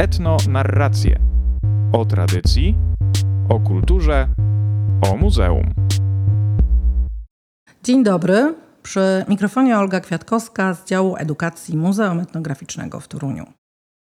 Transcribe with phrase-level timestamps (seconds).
[0.00, 1.20] Etnonarracje
[1.92, 2.74] o tradycji,
[3.48, 4.28] o kulturze,
[5.02, 5.74] o muzeum.
[7.84, 8.54] Dzień dobry.
[8.82, 13.46] Przy mikrofonie Olga Kwiatkowska z działu edukacji Muzeum Etnograficznego w Toruniu.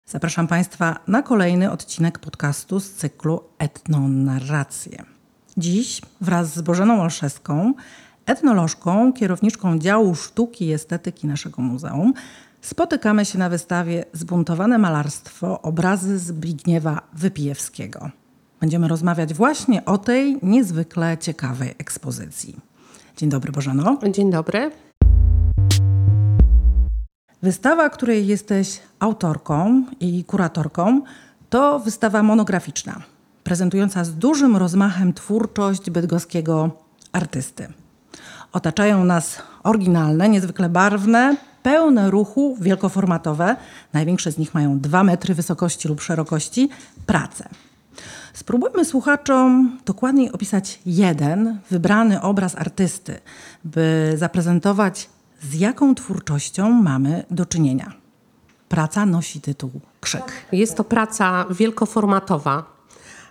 [0.10, 5.04] Zapraszam Państwa na kolejny odcinek podcastu z cyklu Etnonarracje.
[5.58, 7.74] Dziś wraz z Bożeną Olszewską,
[8.26, 12.14] etnolożką, kierowniczką działu sztuki i estetyki naszego muzeum,
[12.62, 18.10] spotykamy się na wystawie Zbuntowane malarstwo obrazy Zbigniewa Wypijewskiego.
[18.60, 22.56] Będziemy rozmawiać właśnie o tej niezwykle ciekawej ekspozycji.
[23.18, 23.98] Dzień dobry, Bożeno.
[24.12, 24.72] Dzień dobry.
[27.42, 31.02] Wystawa, której jesteś autorką i kuratorką,
[31.50, 33.02] to wystawa monograficzna,
[33.44, 36.70] prezentująca z dużym rozmachem twórczość bydgoskiego
[37.12, 37.68] artysty.
[38.52, 41.36] Otaczają nas oryginalne, niezwykle barwne,
[41.70, 43.56] pełne ruchu, wielkoformatowe,
[43.94, 46.70] największe z nich mają 2 metry wysokości lub szerokości,
[47.06, 47.50] prace.
[48.34, 53.20] Spróbujmy słuchaczom dokładniej opisać jeden wybrany obraz artysty,
[53.64, 55.10] by zaprezentować,
[55.42, 57.94] z jaką twórczością mamy do czynienia.
[58.70, 60.32] Praca nosi tytuł Krzyk.
[60.52, 62.64] Jest to praca wielkoformatowa.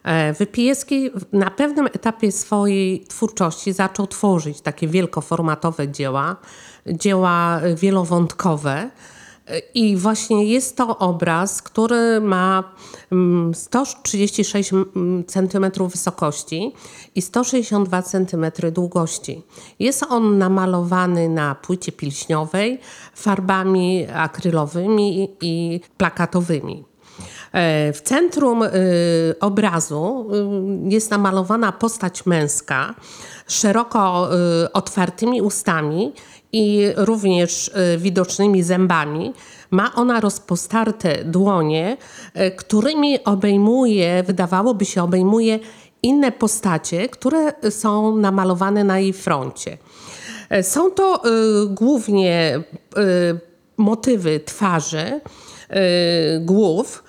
[0.05, 6.37] E, Wypijewski na pewnym etapie swojej twórczości zaczął tworzyć takie wielkoformatowe dzieła,
[6.93, 8.91] dzieła wielowątkowe.
[9.75, 12.65] I właśnie jest to obraz, który ma
[13.53, 14.71] 136
[15.27, 16.73] cm wysokości
[17.15, 19.43] i 162 cm długości.
[19.79, 22.81] Jest on namalowany na płycie pilśniowej
[23.15, 26.85] farbami akrylowymi i plakatowymi.
[27.53, 28.71] E, w centrum y,
[29.41, 30.31] obrazu
[30.87, 32.95] y, jest namalowana postać męska
[33.49, 34.29] szeroko
[34.65, 36.13] y, otwartymi ustami
[36.53, 39.33] i również widocznymi zębami.
[39.71, 41.97] Ma ona rozpostarte dłonie,
[42.57, 45.59] którymi obejmuje, wydawałoby się, obejmuje
[46.03, 49.79] inne postacie, które są namalowane na jej froncie.
[50.63, 51.23] Są to
[51.69, 52.61] głównie
[53.77, 55.21] motywy twarzy,
[56.41, 57.05] głów,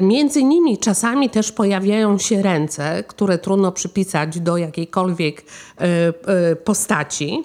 [0.00, 7.44] między nimi czasami też pojawiają się ręce, które trudno przypisać do jakiejkolwiek e, e, postaci.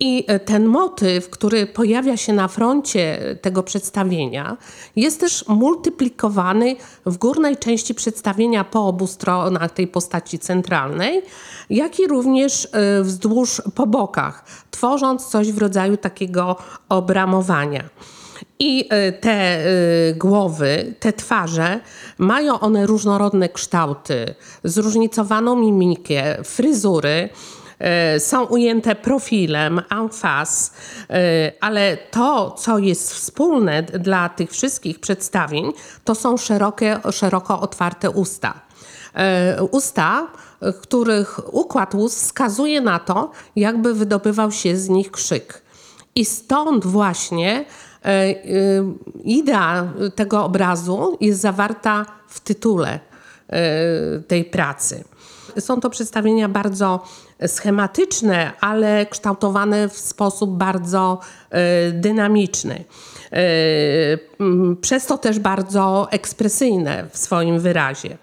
[0.00, 4.56] I ten motyw, który pojawia się na froncie tego przedstawienia,
[4.96, 6.76] jest też multiplikowany
[7.06, 11.22] w górnej części przedstawienia po obu stronach tej postaci centralnej,
[11.70, 12.68] jak i również
[13.02, 16.56] wzdłuż po bokach, tworząc coś w rodzaju takiego
[16.88, 17.84] obramowania.
[18.58, 19.64] I e, te e,
[20.14, 21.80] głowy, te twarze,
[22.18, 27.28] mają one różnorodne kształty, zróżnicowaną mimikę, fryzury.
[27.78, 30.08] E, są ujęte profilem, en
[31.60, 35.72] ale to, co jest wspólne dla tych wszystkich przedstawień,
[36.04, 38.60] to są szerokie, szeroko otwarte usta.
[39.70, 40.26] Usta,
[40.82, 45.62] których układ ust wskazuje na to, jakby wydobywał się z nich krzyk.
[46.14, 47.64] I stąd właśnie
[49.24, 53.00] idea tego obrazu jest zawarta w tytule
[53.48, 53.60] e,
[54.20, 55.04] tej pracy.
[55.58, 57.04] Są to przedstawienia bardzo
[57.46, 61.20] schematyczne, ale kształtowane w sposób bardzo
[61.92, 62.84] dynamiczny.
[64.80, 68.18] Przez to też bardzo ekspresyjne w swoim wyrazie.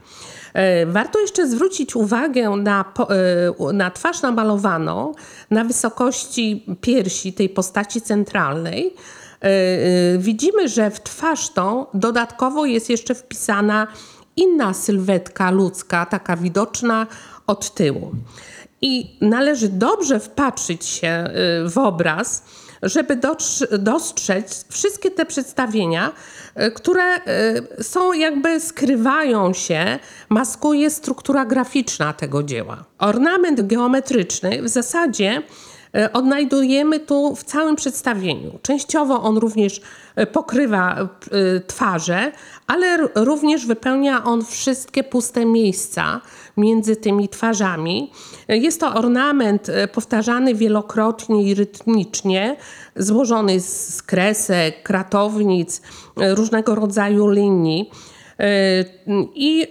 [0.85, 2.93] Warto jeszcze zwrócić uwagę na,
[3.73, 5.13] na twarz namalowaną
[5.51, 9.22] na wysokości piersi tej postaci centralnej, E, e,
[10.17, 13.87] widzimy, że w twarz tą dodatkowo jest jeszcze wpisana
[14.35, 17.07] inna sylwetka ludzka, taka widoczna
[17.47, 18.11] od tyłu.
[18.81, 21.31] I należy dobrze wpatrzyć się e,
[21.69, 22.43] w obraz,
[22.81, 23.19] żeby
[23.79, 26.11] dostrzec wszystkie te przedstawienia,
[26.75, 27.03] które
[27.81, 29.99] są jakby skrywają się,
[30.29, 32.83] maskuje struktura graficzna tego dzieła.
[32.99, 35.43] Ornament geometryczny w zasadzie E,
[36.13, 38.59] odnajdujemy tu w całym przedstawieniu.
[38.61, 39.81] Częściowo on również
[40.15, 41.07] e, pokrywa e,
[41.59, 42.31] twarze,
[42.67, 46.21] ale również wypełnia on wszystkie puste miejsca
[46.57, 48.11] między tymi twarzami.
[48.47, 52.55] Jest to ornament powtarzany wielokrotnie i rytmicznie,
[52.95, 55.81] złożony z kresek, kratownic,
[56.15, 57.91] różnego rodzaju linii.
[59.35, 59.67] I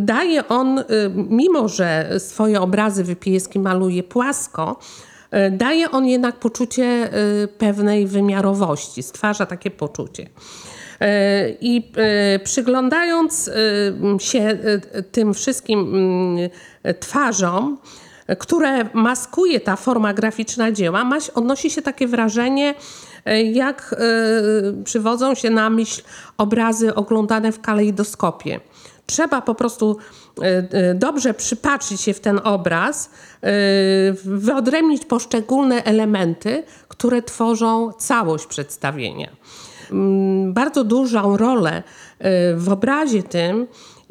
[0.00, 0.84] daje on,
[1.14, 5.07] mimo że swoje obrazy Wypijewski maluje płasko, E,
[5.50, 7.10] daje on jednak poczucie e,
[7.48, 10.28] pewnej wymiarowości, stwarza takie poczucie.
[11.00, 11.92] E, I
[12.44, 13.50] przyglądając
[14.18, 14.58] się
[15.12, 16.50] tym wszystkim mm,
[17.00, 17.78] twarzom,
[18.38, 22.74] które maskuje ta forma graficzna dzieła, odnosi się takie wrażenie,
[23.24, 26.02] e, jak e, przywodzą się na myśl
[26.38, 28.60] obrazy oglądane w kalejdoskopie.
[29.08, 29.96] Trzeba po prostu
[30.94, 33.10] dobrze przypatrzyć się w ten obraz,
[34.24, 39.30] wyodrębnić poszczególne elementy, które tworzą całość przedstawienia.
[39.90, 41.82] Mm, bardzo dużą rolę
[42.56, 43.66] w obrazie tym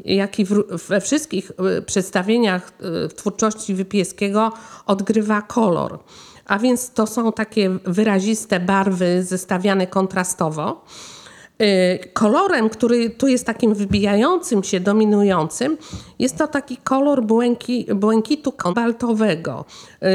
[0.05, 0.45] jak i
[0.88, 1.51] we wszystkich
[1.85, 2.71] przedstawieniach
[3.15, 4.51] twórczości Wypieskiego
[4.85, 5.99] odgrywa kolor.
[6.45, 10.85] A więc to są takie wyraziste barwy zestawiane kontrastowo.
[11.62, 15.77] Y, kolorem, który tu jest takim wybijającym się, dominującym,
[16.19, 19.65] jest to taki kolor błęki, błękitu kobaltowego.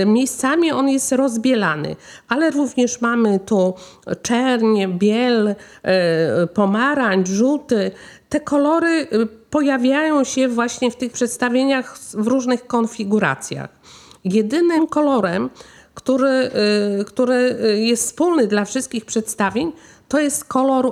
[0.06, 1.96] Miejscami on jest rozbielany,
[2.28, 3.74] ale również mamy tu
[4.22, 5.54] czerń, biel,
[6.54, 7.90] pomarańcz, żółty.
[8.28, 9.06] Te kolory
[9.50, 13.70] pojawiają się właśnie w tych przedstawieniach w różnych konfiguracjach.
[14.24, 15.50] Jedynym kolorem,
[15.94, 16.50] który,
[17.00, 19.72] y, który jest wspólny dla wszystkich przedstawień,
[20.12, 20.90] to jest kolor y,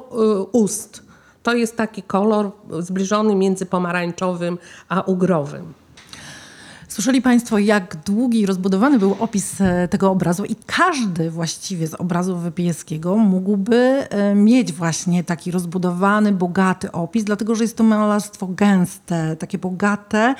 [0.52, 1.02] ust.
[1.43, 4.58] To jest taki kolor zbliżony między pomarańczowym
[4.88, 5.72] a ugrowym.
[6.90, 11.94] Słyszeli Państwo, jak długi i rozbudowany był opis e, tego obrazu i każdy właściwie z
[11.94, 18.46] obrazów Wypijewskiego mógłby e, mieć właśnie taki rozbudowany, bogaty opis, dlatego że jest to malarstwo
[18.46, 20.34] gęste, takie bogate,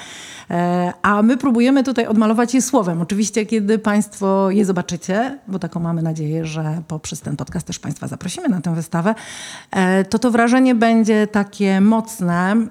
[0.51, 3.01] e, a my próbujemy tutaj odmalować je słowem.
[3.01, 8.09] Oczywiście, kiedy Państwo je zobaczycie, bo taką mamy nadzieję, że poprzez ten podcast też Państwa
[8.09, 9.15] zaprosimy na tę wystawę,
[10.11, 12.51] to to wrażenie będzie takie mocne.
[12.51, 12.71] Mm,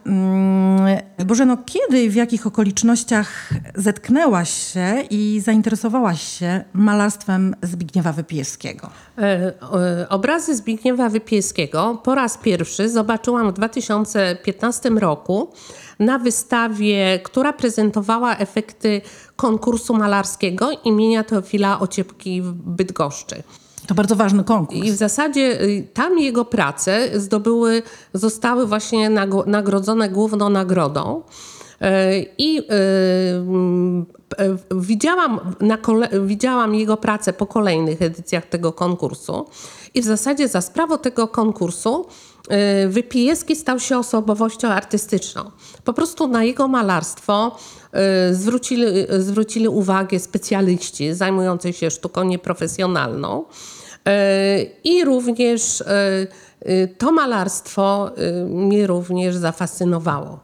[1.26, 8.90] Bożeno, kiedy i w jakich okolicznościach zetknęłaś się i zainteresowałaś się malarstwem Zbigniewa Wypieskiego?
[9.18, 15.52] E, e, obrazy Zbigniewa Wypieskiego po raz pierwszy zobaczyłam w 2015 roku
[16.00, 19.02] na wystawie, która prezentowała efekty
[19.36, 23.44] konkursu malarskiego imienia Teofila Ociepki w Bydgoszczy.
[23.88, 24.80] To bardzo ważny konkurs.
[24.80, 27.84] I w zasadzie y, tam jego prace zdobyły,
[28.14, 29.10] zostały właśnie
[29.46, 31.24] nagrodzone główną nagrodą.
[32.38, 32.64] I y,
[34.44, 39.46] y, widziałam, na kole- widziałam jego pracę po kolejnych edycjach tego konkursu.
[39.94, 42.06] I w zasadzie za sprawą tego konkursu
[42.86, 45.52] y, Wypijewski stał się osobowością artystyczną.
[45.84, 47.58] Po prostu na jego malarstwo
[48.32, 48.86] zwrócili,
[49.18, 53.46] zwrócili uwagę specjaliści zajmujący się sztuką nieprofesjonalną.
[54.84, 55.84] I również
[56.98, 58.12] to malarstwo
[58.46, 60.40] mnie również zafascynowało.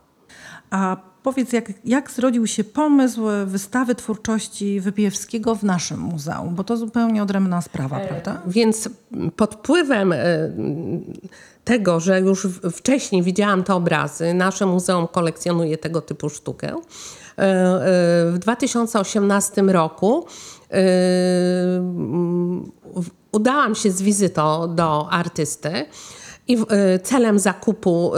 [0.71, 6.55] A Powiedz, jak, jak zrodził się pomysł wystawy twórczości Wypijewskiego w naszym muzeum?
[6.55, 8.41] Bo to zupełnie odrębna sprawa, e, prawda?
[8.47, 8.89] Więc
[9.35, 10.17] pod wpływem e,
[11.63, 16.67] tego, że już wcześniej widziałam te obrazy, nasze muzeum kolekcjonuje tego typu sztukę.
[16.67, 16.75] E,
[18.31, 20.25] w 2018 roku
[23.31, 25.85] udałam się z wizytą do artysty
[26.47, 26.57] i
[27.03, 28.11] celem zakupu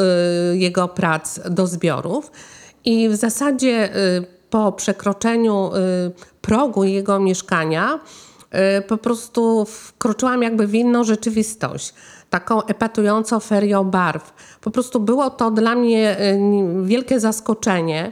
[0.53, 2.31] jego prac do zbiorów.
[2.87, 6.11] I w zasadzie y, po przekroczeniu y,
[6.41, 7.99] progu jego mieszkania
[8.79, 11.93] y, po prostu wkroczyłam jakby w inną rzeczywistość,
[12.29, 14.33] taką epatującą ferią barw.
[14.61, 16.17] Po prostu było to dla mnie
[16.83, 18.11] wielkie zaskoczenie,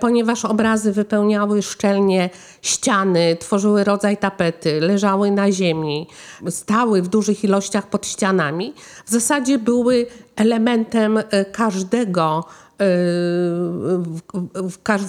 [0.00, 2.30] ponieważ obrazy wypełniały szczelnie
[2.62, 6.06] ściany, tworzyły rodzaj tapety, leżały na ziemi,
[6.50, 8.74] stały w dużych ilościach pod ścianami.
[9.06, 10.06] W zasadzie były
[10.36, 11.18] elementem
[11.52, 12.44] każdego
[12.78, 14.20] w,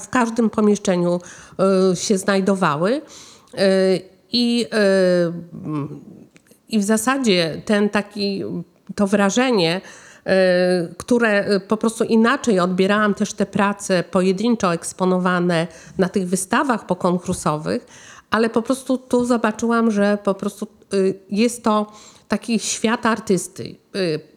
[0.01, 1.19] w każdym pomieszczeniu
[1.91, 3.01] e, się znajdowały.
[3.53, 3.99] E,
[4.31, 4.65] I,
[6.69, 8.43] I w zasadzie ten taki,
[8.95, 9.81] to wrażenie,
[10.97, 15.67] które po prostu inaczej odbierałam też te prace pojedynczo eksponowane
[15.97, 17.85] na tych wystawach pokonkursowych,
[18.31, 20.67] ale po prostu tu zobaczyłam, że po prostu
[21.29, 21.91] jest to
[22.27, 23.75] taki świat artysty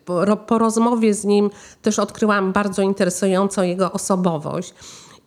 [0.09, 1.51] po, po rozmowie z nim
[1.83, 4.75] też odkryłam bardzo interesującą jego osobowość.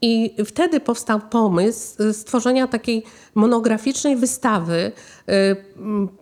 [0.01, 3.03] I wtedy powstał pomysł stworzenia takiej
[3.35, 4.91] monograficznej wystawy
[5.29, 5.31] y,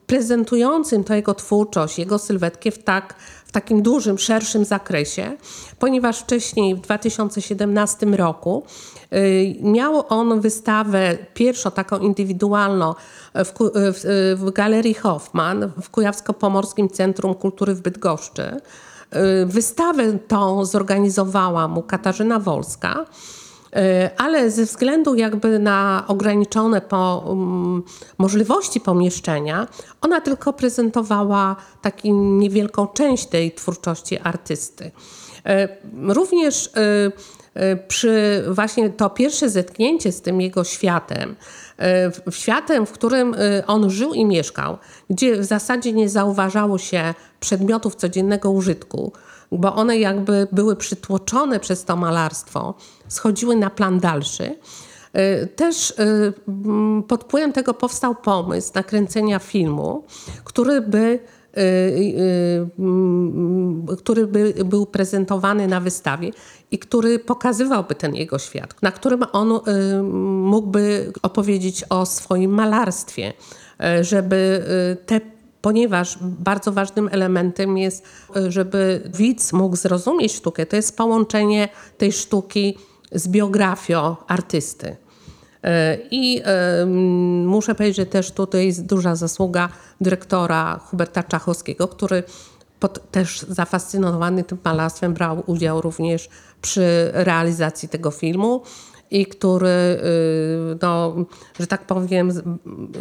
[0.07, 5.37] prezentującym to jego twórczość, jego sylwetkę w, tak, w takim dużym, szerszym zakresie,
[5.79, 8.63] ponieważ wcześniej w 2017 roku
[9.61, 12.95] miał on wystawę pierwszą taką indywidualną
[13.35, 18.61] w, w, w Galerii Hoffman w Kujawsko-Pomorskim Centrum Kultury w Bydgoszczy.
[19.41, 23.05] Y, wystawę tą zorganizowała mu Katarzyna Wolska.
[23.75, 27.83] E, ale ze względu jakby na ograniczone po, um,
[28.17, 29.67] możliwości pomieszczenia,
[30.01, 34.91] ona tylko prezentowała taką niewielką część tej twórczości artysty.
[36.07, 36.69] Również
[37.87, 41.35] przy właśnie to pierwsze zetknięcie z tym jego światem,
[42.31, 43.35] w światem, w którym
[43.67, 44.77] on żył i mieszkał,
[45.09, 49.13] gdzie w zasadzie nie zauważało się przedmiotów codziennego użytku,
[49.51, 52.73] bo one jakby były przytłoczone przez to malarstwo,
[53.07, 54.55] schodziły na plan dalszy.
[55.55, 55.93] Też
[57.07, 60.03] pod wpływem tego powstał pomysł nakręcenia filmu,
[60.43, 61.19] który by
[63.97, 66.31] który by był prezentowany na wystawie
[66.71, 69.59] i który pokazywałby ten jego świat, na którym on
[70.43, 73.33] mógłby opowiedzieć o swoim malarstwie,
[74.01, 74.63] żeby
[75.05, 75.21] te
[75.61, 78.03] ponieważ bardzo ważnym elementem jest,
[78.47, 80.65] żeby widz mógł zrozumieć sztukę.
[80.65, 82.77] To jest połączenie tej sztuki
[83.11, 84.95] z biografią artysty.
[86.11, 86.41] I
[87.45, 89.69] muszę powiedzieć, że też tutaj jest duża zasługa
[90.01, 92.23] dyrektora Huberta Czachowskiego, który
[92.79, 96.29] pod, też zafascynowany tym malarstwem brał udział również
[96.61, 98.61] przy realizacji tego filmu
[99.11, 99.99] i który, y,
[100.81, 101.15] no,
[101.59, 102.31] że tak powiem,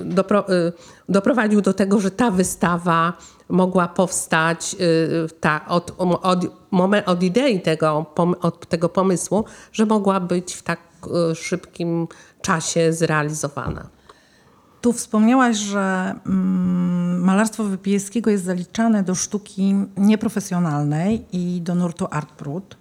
[0.04, 0.72] dopro, y,
[1.08, 3.12] doprowadził do tego, że ta wystawa
[3.48, 8.06] mogła powstać y, ta, od, od, moment, od idei tego,
[8.40, 10.80] od tego pomysłu, że mogła być w tak
[11.34, 12.08] szybkim
[12.42, 13.88] czasie zrealizowana.
[14.80, 22.28] Tu wspomniałaś, że mm, malarstwo Wypijewskiego jest zaliczane do sztuki nieprofesjonalnej i do nurtu art
[22.38, 22.76] brut.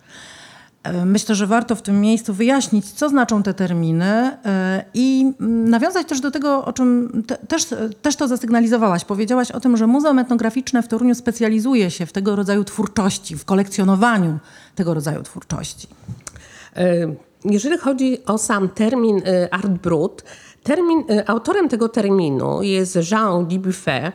[0.84, 5.70] E, myślę, że warto w tym miejscu wyjaśnić, co znaczą te terminy e, i mm,
[5.70, 7.68] nawiązać też do tego, o czym te, też,
[8.02, 9.06] też to zasygnalizowałaś.
[9.06, 13.46] Powiedziałaś o tym, że Muzeum Etnograficzne w Toruniu specjalizuje się w tego rodzaju twórczości, w
[13.46, 14.40] kolekcjonowaniu
[14.76, 15.88] tego rodzaju twórczości.
[17.46, 20.24] Jeżeli chodzi o sam termin art brut,
[20.63, 24.12] termin, autorem tego terminu jest Jean Dubuffet,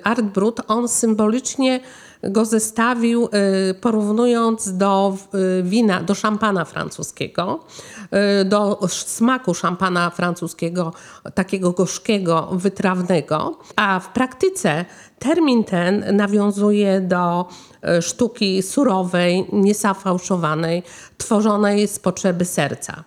[0.04, 1.80] art brut, on symbolicznie
[2.24, 3.30] go zestawił,
[3.72, 5.18] y, porównując do
[5.60, 7.60] y, wina, do szampana francuskiego,
[8.03, 8.03] y,
[8.46, 10.94] do smaku szampana francuskiego,
[11.34, 13.60] takiego gorzkiego, wytrawnego.
[13.76, 14.86] A w praktyce
[15.20, 17.48] termin ten nawiązuje do
[18.02, 20.84] sztuki surowej, niesafałszowanej,
[21.18, 23.04] tworzonej z potrzeby serca.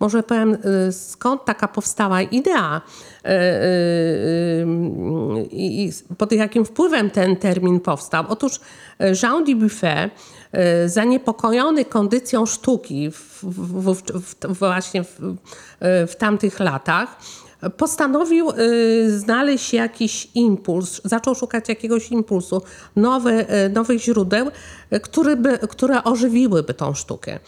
[0.00, 0.58] Może powiem,
[0.90, 2.80] skąd taka powstała idea
[5.50, 8.24] i pod jakim wpływem ten termin powstał.
[8.28, 8.60] Otóż
[9.22, 10.10] Jean Dubuffet,
[10.86, 15.04] zaniepokojony kondycją sztuki w, w, w, właśnie
[16.06, 17.16] w tamtych latach,
[17.76, 22.62] postanowił y, znaleźć jakiś impuls, zaczął szukać jakiegoś impulsu,
[22.96, 24.50] nowe, y, nowych źródeł,
[25.02, 27.38] które, by, które ożywiłyby tą sztukę.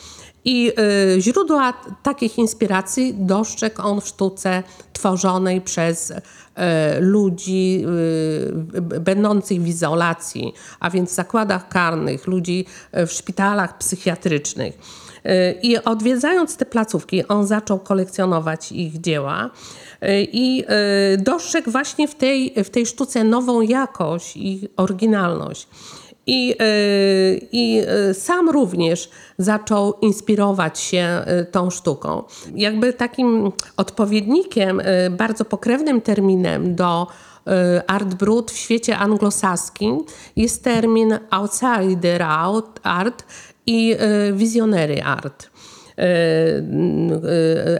[0.44, 0.72] I
[1.16, 1.72] y, źródła
[2.02, 6.14] takich inspiracji dostrzegł on w sztuce tworzonej przez y,
[7.00, 7.84] ludzi
[8.74, 14.78] y, będących w izolacji, a więc w zakładach karnych, ludzi w szpitalach psychiatrycznych.
[15.62, 19.50] I odwiedzając te placówki, on zaczął kolekcjonować ich dzieła
[20.32, 20.64] i
[21.18, 25.68] dostrzegł właśnie w tej, w tej sztuce nową jakość i oryginalność.
[26.26, 32.22] I, y, I y, sam również zaczął inspirować się y, tą sztuką.
[32.54, 37.06] Jakby takim odpowiednikiem, bardzo pokrewnym terminem do
[37.86, 40.04] art brut w świecie anglosaskim
[40.36, 42.22] jest termin outsider
[42.82, 43.24] art
[43.66, 43.96] i
[44.32, 45.50] visionary art.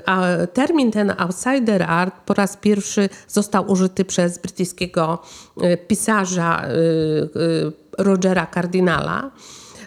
[0.07, 5.23] A termin ten outsider art po raz pierwszy został użyty przez brytyjskiego
[5.89, 6.65] pisarza
[7.99, 9.31] Rogera Cardinala.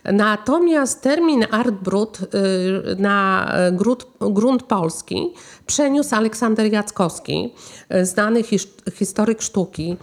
[0.04, 5.34] Natomiast termin art brut y, na grunt, grunt polski
[5.68, 7.54] przeniósł Aleksander Jackowski,
[7.96, 9.98] y, znany his, historyk sztuki,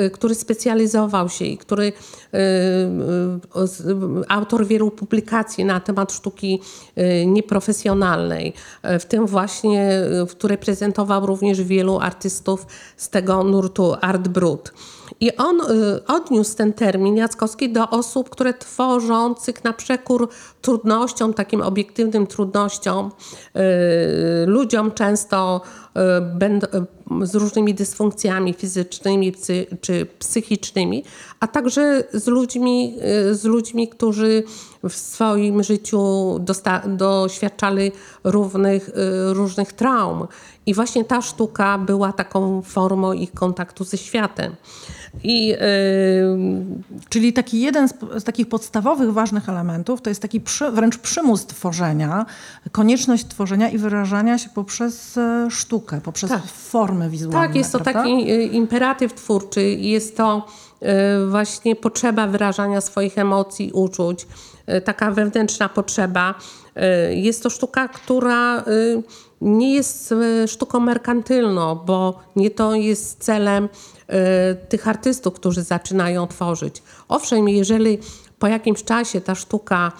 [0.00, 1.92] y, który specjalizował się i który
[4.28, 6.60] autor wielu publikacji na temat sztuki
[7.26, 8.52] nieprofesjonalnej,
[9.00, 9.90] w tym właśnie,
[10.28, 14.72] w której prezentował również wielu artystów z tego nurtu art brut.
[15.20, 20.28] I on y, odniósł ten termin Jackowski do osób, które tworzących na przekór
[20.62, 23.10] trudnościom, takim obiektywnym trudnościom,
[23.56, 23.60] y,
[24.46, 25.60] ludziom często
[25.96, 26.00] y,
[27.22, 31.04] z różnymi dysfunkcjami fizycznymi psy, czy psychicznymi,
[31.40, 32.98] a także z ludźmi,
[33.30, 34.44] y, z ludźmi którzy
[34.88, 36.00] w swoim życiu
[36.86, 37.92] doświadczali
[38.24, 40.26] równych, y, różnych traum.
[40.66, 44.56] I właśnie ta sztuka była taką formą ich kontaktu ze światem.
[45.24, 45.54] I
[47.08, 51.46] Czyli taki jeden z, z takich podstawowych, ważnych elementów to jest taki przy, wręcz przymus
[51.46, 52.26] tworzenia,
[52.72, 56.42] konieczność tworzenia i wyrażania się poprzez e, sztukę, poprzez Tak.
[56.46, 57.48] formy wizualne.
[57.48, 58.02] Tak, jest to prawda?
[58.02, 60.46] taki y, imperatyw twórczy, jest to
[60.82, 60.86] y,
[61.30, 64.26] właśnie potrzeba wyrażania swoich emocji, uczuć,
[64.68, 66.34] y, taka wewnętrzna potrzeba.
[67.10, 68.64] Jest to sztuka, która
[69.40, 70.14] nie jest
[70.46, 73.68] sztuką merkantylną, bo nie to jest celem
[74.68, 76.82] tych artystów, którzy zaczynają tworzyć.
[77.08, 77.98] Owszem, jeżeli
[78.42, 79.92] po jakimś czasie ta sztuka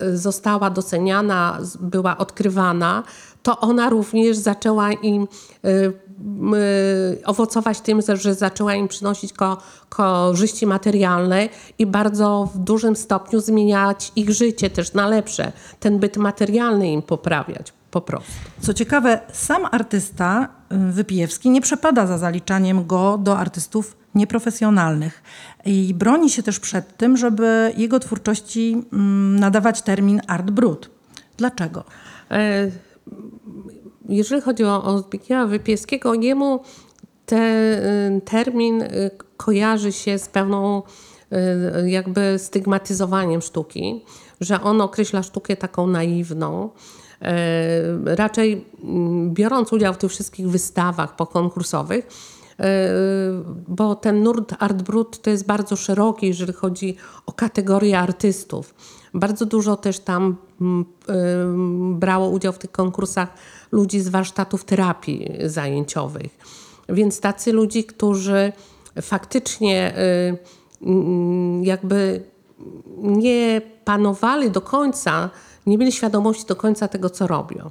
[0.00, 3.02] y, została doceniana, była odkrywana,
[3.42, 5.28] to ona również zaczęła im
[5.64, 12.96] y, y, owocować tym, że zaczęła im przynosić ko, korzyści materialne i bardzo w dużym
[12.96, 15.52] stopniu zmieniać ich życie też na lepsze.
[15.80, 18.32] Ten byt materialny im poprawiać po prostu.
[18.60, 25.22] Co ciekawe, sam artysta y, Wypijewski nie przepada za zaliczaniem go do artystów nieprofesjonalnych
[25.64, 30.90] i broni się też przed tym, żeby jego twórczości mm, nadawać termin art brut.
[31.36, 31.84] Dlaczego?
[32.30, 32.70] E,
[34.08, 35.48] Jeżeli chodzi o, o Zbigniewa
[36.20, 36.60] jemu
[37.26, 40.82] ten termin y, kojarzy się z pewną
[41.84, 44.04] y, jakby stygmatyzowaniem sztuki,
[44.40, 46.70] że on określa sztukę taką naiwną.
[47.22, 52.06] E, Raczej mm, biorąc udział w tych wszystkich wystawach pokonkursowych,
[52.60, 52.64] e,
[53.68, 56.96] bo ten nurt Art Brut to jest bardzo szeroki, jeżeli chodzi
[57.26, 58.74] o kategorię artystów.
[59.14, 63.28] Bardzo dużo też tam mm, ym, brało udział w tych konkursach
[63.72, 66.38] ludzi z warsztatów terapii zajęciowych.
[66.88, 68.52] Więc tacy ludzi, którzy
[69.02, 69.94] faktycznie
[70.82, 72.24] mm, jakby
[72.98, 75.30] nie panowali do końca,
[75.66, 77.70] nie mieli świadomości do końca tego, co robią.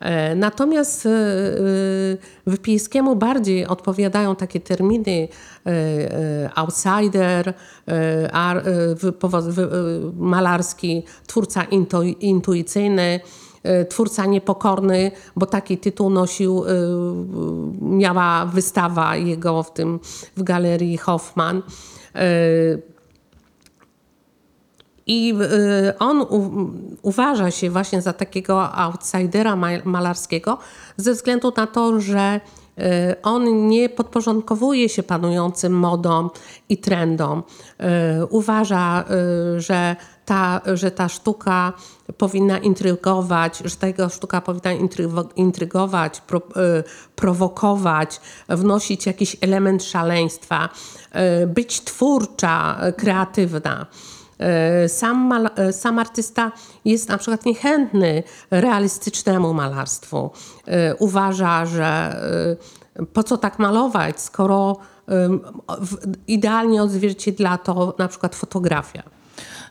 [0.00, 5.28] E, Natomiast y, y, Wypijskiemu bardziej odpowiadają takie terminy
[6.54, 7.54] outsider,
[10.16, 13.20] malarski, twórca intu- intuicyjny,
[13.88, 16.64] twórca niepokorny, bo taki tytuł nosił,
[17.80, 20.00] miała wystawa jego w tym
[20.36, 21.62] w galerii Hoffman.
[25.08, 25.34] I
[25.88, 26.50] y, on u,
[27.02, 30.58] uważa się właśnie za takiego outsidera ma- malarskiego
[30.96, 32.40] ze względu na to, że
[32.78, 32.82] y,
[33.22, 36.30] on nie podporządkowuje się panującym modom
[36.68, 37.42] i trendom.
[37.42, 37.84] Y,
[38.30, 39.04] Uważa,
[39.56, 41.72] że ta, że ta sztuka
[42.18, 44.72] powinna intrygować, że ta jego sztuka powinna
[45.36, 46.42] intrygować, pro,
[47.16, 50.68] prowokować, wnosić jakiś element szaleństwa,
[51.46, 53.86] być twórcza, kreatywna.
[54.38, 56.52] E, Sam, e, sam artysta
[56.84, 60.30] jest na przykład niechętny realistycznemu malarstwu.
[60.66, 62.16] E, Uważa, że
[63.12, 64.76] po co tak malować, skoro
[66.26, 69.02] idealnie odzwierciedla to na przykład fotografia.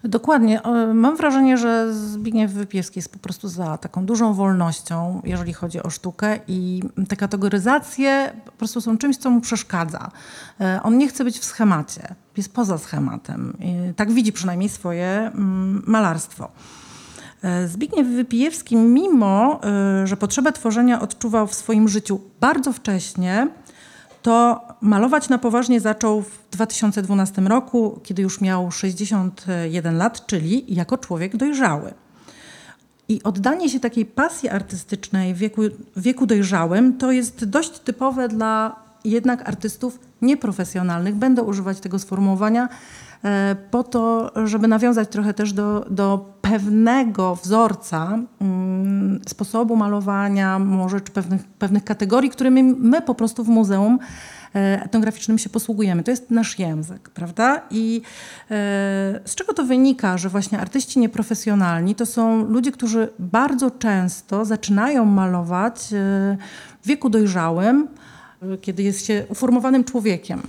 [0.03, 0.61] Dokładnie.
[0.93, 5.89] Mam wrażenie, że Zbigniew Wypieski jest po prostu za taką dużą wolnością, jeżeli chodzi o
[5.89, 10.11] sztukę i te kategoryzacje po prostu są czymś, co mu przeszkadza.
[10.83, 13.57] On nie chce być w schemacie, jest poza schematem.
[13.95, 16.51] Tak widzi przynajmniej swoje mm, malarstwo.
[17.43, 23.47] E, Zbigniew Wypijewski, mimo e, że potrzebę tworzenia odczuwał w swoim życiu bardzo wcześnie,
[24.21, 30.97] to malować na poważnie zaczął w 2012 roku, kiedy już miał 61 lat, czyli jako
[30.97, 31.93] człowiek dojrzały.
[33.09, 35.61] I oddanie się takiej pasji artystycznej w wieku,
[35.97, 41.15] wieku dojrzałym to jest dość typowe dla jednak artystów nieprofesjonalnych.
[41.15, 42.69] Będę używać tego sformułowania
[43.23, 51.01] e, po to, żeby nawiązać trochę też do, do pewnego wzorca mm, sposobu malowania, może
[51.01, 53.99] czy pewnych, pewnych kategorii, którymi my po prostu w muzeum
[54.55, 56.03] e, etnograficznym się posługujemy.
[56.03, 57.61] To jest nasz język, prawda?
[57.71, 58.53] I e,
[59.25, 65.05] z czego to wynika, że właśnie artyści nieprofesjonalni to są ludzie, którzy bardzo często zaczynają
[65.05, 65.87] malować
[66.81, 67.87] w wieku dojrzałym,
[68.61, 70.41] kiedy jest się uformowanym człowiekiem.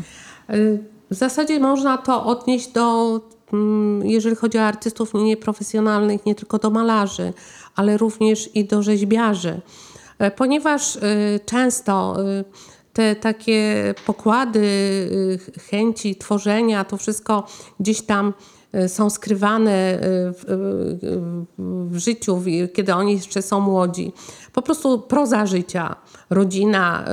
[1.11, 3.21] W zasadzie można to odnieść do,
[3.53, 7.33] mm, jeżeli chodzi o artystów nieprofesjonalnych, nie tylko do malarzy,
[7.77, 9.61] ale również i do rzeźbiarzy.
[10.19, 11.01] E, Ponieważ y,
[11.47, 12.45] często y,
[12.99, 17.47] te takie pokłady y, chęci tworzenia, to wszystko
[17.81, 18.35] gdzieś tam
[18.87, 19.99] są skrywane
[20.35, 20.45] w,
[21.91, 22.43] w życiu,
[22.75, 24.13] kiedy oni jeszcze są młodzi.
[24.53, 25.97] Po prostu proza życia,
[26.31, 27.05] rodzina,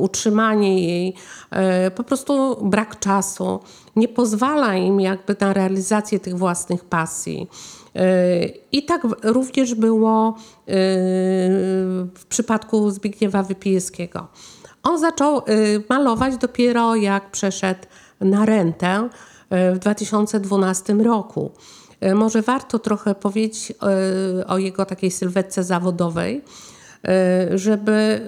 [0.00, 1.14] utrzymanie jej,
[1.96, 3.60] po prostu brak czasu
[3.96, 7.48] nie pozwala im jakby na realizację tych własnych pasji.
[8.72, 10.36] I tak również było
[12.14, 14.28] w przypadku Zbigniewa Wypijewskiego.
[14.82, 15.42] On zaczął
[15.88, 17.80] malować dopiero jak przeszedł
[18.20, 19.08] na rentę
[19.50, 21.50] w 2012 roku.
[22.14, 23.72] Może warto trochę powiedzieć
[24.46, 26.44] o jego takiej sylwetce zawodowej,
[27.54, 28.20] żeby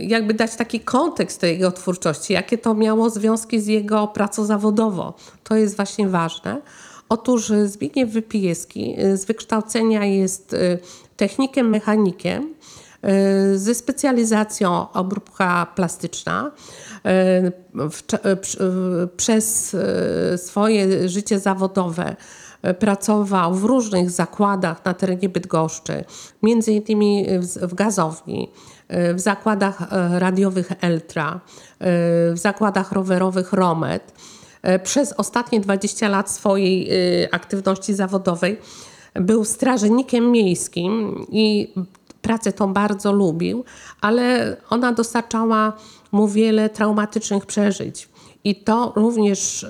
[0.00, 5.12] jakby dać taki kontekst tej jego twórczości, jakie to miało związki z jego pracą zawodową.
[5.44, 6.60] To jest właśnie ważne.
[7.08, 10.56] Otóż Zbigniew Wypijewski z wykształcenia jest
[11.16, 12.54] technikiem, mechanikiem,
[13.54, 16.50] ze specjalizacją obróbka plastyczna.
[19.16, 19.76] Przez
[20.36, 22.16] swoje życie zawodowe
[22.78, 26.04] pracował w różnych zakładach na terenie Bydgoszczy,
[26.42, 27.26] między innymi
[27.62, 28.50] w gazowni,
[29.14, 29.78] w zakładach
[30.10, 31.40] radiowych Eltra,
[32.34, 34.12] w zakładach rowerowych Romet.
[34.82, 36.90] Przez ostatnie 20 lat swojej
[37.32, 38.58] aktywności zawodowej
[39.14, 41.74] był strażnikiem miejskim i
[42.22, 43.64] pracę tą bardzo lubił,
[44.00, 45.72] ale ona dostarczała
[46.12, 48.08] mu wiele traumatycznych przeżyć.
[48.44, 49.66] I to również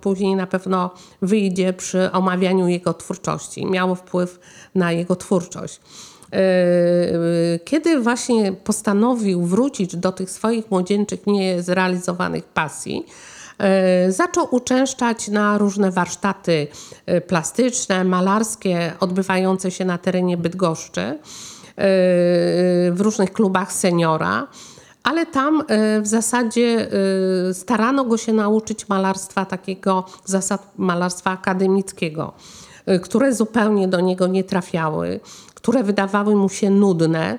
[0.00, 0.90] później na pewno
[1.22, 3.66] wyjdzie przy omawianiu jego twórczości.
[3.66, 4.40] Miało wpływ
[4.74, 5.80] na jego twórczość.
[7.64, 13.06] Kiedy właśnie postanowił wrócić do tych swoich młodzieńczych, niezrealizowanych pasji,
[14.08, 16.66] zaczął uczęszczać na różne warsztaty
[17.26, 21.18] plastyczne, malarskie, odbywające się na terenie Bydgoszczy
[22.92, 24.46] w różnych klubach seniora,
[25.02, 25.62] ale tam
[26.02, 26.88] w zasadzie
[27.52, 32.32] starano go się nauczyć malarstwa takiego, zasad malarstwa akademickiego,
[33.02, 35.20] które zupełnie do niego nie trafiały,
[35.54, 37.38] które wydawały mu się nudne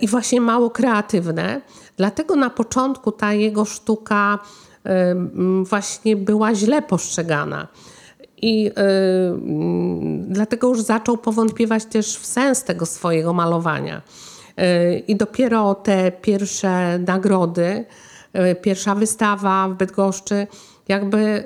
[0.00, 1.60] i właśnie mało kreatywne.
[1.96, 4.38] Dlatego na początku ta jego sztuka
[5.64, 7.68] właśnie była źle postrzegana.
[8.42, 8.72] I y,
[10.28, 14.02] dlatego już zaczął powątpiewać też w sens tego swojego malowania.
[14.58, 17.84] Y, I dopiero te pierwsze nagrody,
[18.50, 20.46] y, pierwsza wystawa w Bydgoszczy
[20.88, 21.44] jakby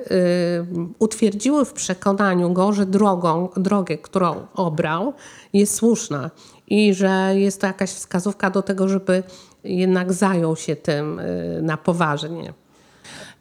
[0.99, 5.13] utwierdziły w przekonaniu go, że drogą, drogę, którą obrał,
[5.53, 6.31] jest słuszna
[6.67, 9.23] i że jest to jakaś wskazówka do tego, żeby
[9.63, 11.21] jednak zajął się tym
[11.61, 12.53] na poważnie.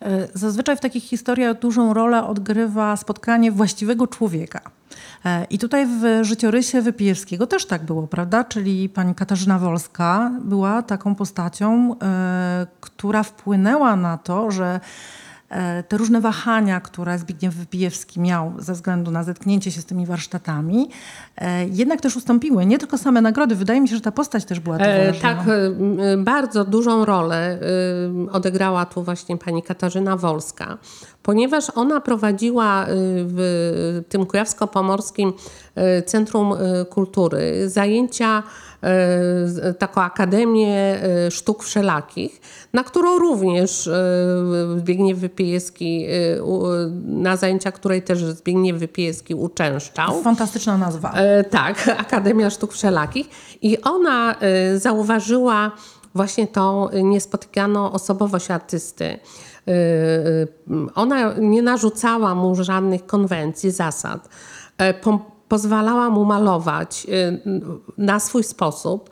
[0.03, 4.61] E, zazwyczaj w takich historiach dużą rolę odgrywa spotkanie właściwego człowieka.
[5.25, 8.45] E, I tutaj w życiorysie Wypijewskiego też tak było, prawda?
[8.45, 14.81] Czyli pani Katarzyna Wolska była taką postacią, e, która wpłynęła na to, że
[15.89, 20.91] te różne wahania, które Zbigniew Wypijewski miał ze względu na zetknięcie się z tymi warsztatami,
[21.37, 22.67] e, jednak też ustąpiły.
[22.67, 23.55] Nie tylko same nagrody.
[23.55, 25.39] Wydaje mi się, że ta postać też była e, Tak,
[26.19, 27.59] bardzo dużą rolę
[28.33, 30.79] odegrała tu właśnie pani Katarzyna Wolska,
[31.23, 32.87] ponieważ ona prowadziła
[33.27, 35.33] w tym kujawsko-pomorskim
[36.07, 36.55] Centrum
[36.91, 38.66] Kultury zajęcia E,
[39.79, 42.41] taką Akademię e, Sztuk Wszelakich,
[42.73, 43.93] na którą również e,
[44.79, 46.07] Zbigniew Wypijewski,
[47.05, 50.23] na zajęcia której też Zbigniew Wypijewski uczęszczał.
[50.23, 51.15] Fantastyczna nazwa.
[51.51, 53.29] Tak, Akademia Sztuk Wszelakich.
[53.63, 54.35] I ona
[54.77, 55.71] zauważyła
[56.15, 59.19] właśnie tą niespotykaną osobowość artysty.
[60.95, 64.29] Ona nie narzucała mu żadnych konwencji, zasad
[65.49, 67.41] pozwalała mu malować y,
[67.99, 69.11] na swój sposób.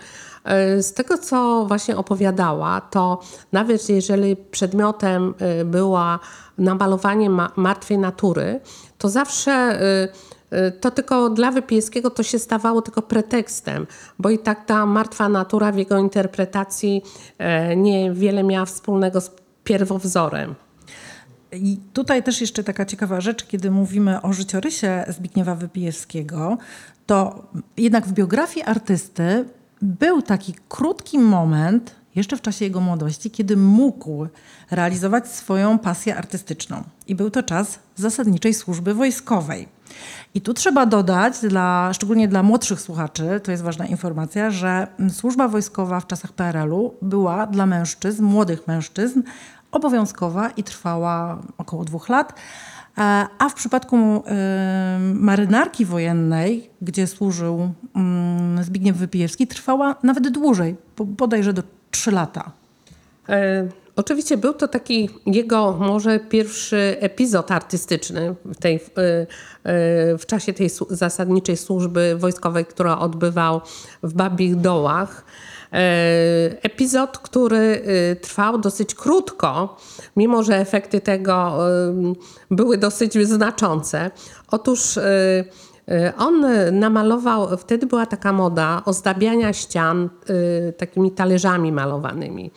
[0.79, 3.21] Y, z tego, co właśnie opowiadała, to
[3.53, 6.19] nawet jeżeli przedmiotem y, była
[6.59, 8.61] namalowanie martwej natury,
[8.99, 9.81] to zawsze
[10.81, 13.87] to tylko dla Wypieskiego to się stawało tylko pretekstem,
[14.19, 17.03] bo i tak ta martwa natura w jego interpretacji
[17.77, 19.31] niewiele miała wspólnego z
[19.65, 20.55] pierwowzorem.
[21.57, 26.59] I tutaj też jeszcze taka ciekawa rzecz, kiedy mówimy o życiorysie Zbigniewa Wypijewskiego,
[27.07, 29.45] to jednak w biografii artysty
[29.83, 34.27] był taki krótki moment, jeszcze w czasie jego młodości, kiedy mógł
[34.71, 36.83] realizować swoją pasję artystyczną.
[37.07, 39.69] I był to czas zasadniczej służby wojskowej.
[40.35, 45.49] I tu trzeba dodać, dla, szczególnie dla młodszych słuchaczy, to jest ważna informacja, że służba
[45.49, 49.23] wojskowa w czasach PRL-u była dla mężczyzn, młodych mężczyzn,
[49.75, 52.33] obowiązkowa i trwała około dwóch lat.
[52.99, 60.77] E, a w przypadku e, marynarki wojennej, gdzie służył mm, Zbigniew Wypijewski, trwała nawet dłużej,
[60.97, 62.53] bodajże do trzy lata.
[63.29, 68.91] E, Oczywiście był to taki jego może pierwszy epizod artystyczny w, tej, w,
[70.19, 73.61] w czasie tej zasadniczej służby wojskowej, która odbywał
[74.03, 75.25] w Babich Dołach.
[76.63, 77.83] Epizod, który
[78.21, 79.77] trwał dosyć krótko,
[80.17, 81.59] mimo że efekty tego
[82.51, 84.11] były dosyć znaczące.
[84.51, 84.99] Otóż
[86.19, 90.09] on namalował, wtedy była taka moda ozdabiania ścian
[90.79, 92.51] takimi talerzami malowanymi.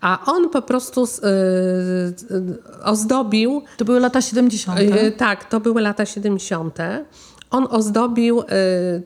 [0.00, 1.04] A on po prostu
[2.84, 3.62] ozdobił.
[3.76, 4.80] To były lata 70.
[5.16, 6.78] Tak, to były lata 70.
[7.50, 8.42] On ozdobił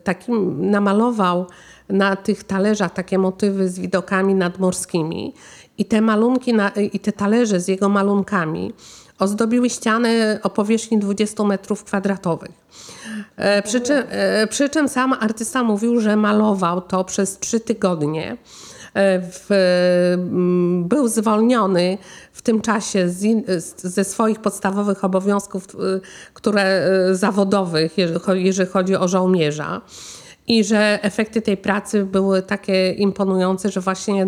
[0.03, 1.45] takim, namalował
[1.93, 5.33] na tych talerzach takie motywy z widokami nadmorskimi.
[5.77, 8.73] I te malunki na, i te talerze z jego malunkami
[9.19, 12.51] ozdobiły ściany o powierzchni 20 metrów kwadratowych.
[13.63, 14.03] Przy czym,
[14.49, 18.37] przy czym sam artysta mówił, że malował to przez trzy tygodnie.
[18.95, 19.47] W,
[20.85, 21.97] był zwolniony
[22.33, 25.67] w tym czasie z, ze swoich podstawowych obowiązków,
[26.33, 27.97] które zawodowych,
[28.33, 29.81] jeżeli chodzi o żołnierza
[30.47, 34.27] i że efekty tej pracy były takie imponujące, że właśnie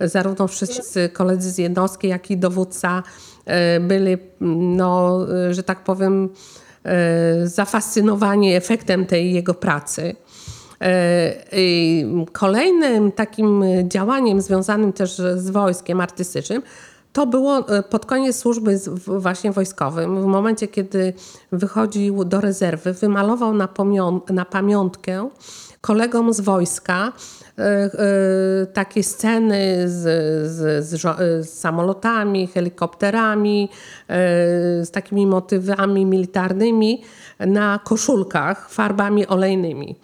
[0.00, 3.02] zarówno wszyscy koledzy z jednostki, jak i dowódca
[3.80, 5.18] byli, no,
[5.50, 6.28] że tak powiem,
[7.44, 10.16] zafascynowani efektem tej jego pracy.
[12.32, 16.62] Kolejnym takim działaniem związanym też z wojskiem artystycznym
[17.18, 20.22] to było pod koniec służby właśnie wojskowym.
[20.22, 21.12] W momencie, kiedy
[21.52, 23.68] wychodził do rezerwy, wymalował na,
[24.30, 25.28] na pamiątkę
[25.80, 27.12] kolegom z wojska
[28.72, 30.02] takie sceny z,
[30.50, 31.00] z, z,
[31.46, 33.68] z, samolotami, helikopterami,
[34.82, 37.02] z takimi motywami militarnymi
[37.40, 39.96] na koszulkach farbami olejnymi.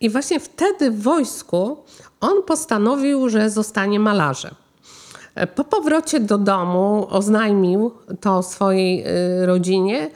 [0.00, 1.76] I właśnie wtedy w wojsku
[2.20, 4.61] on postanowił, że zostanie malarzem.
[5.54, 7.90] Po powrocie do domu oznajmił
[8.20, 9.04] to swojej
[9.46, 10.10] rodzinie,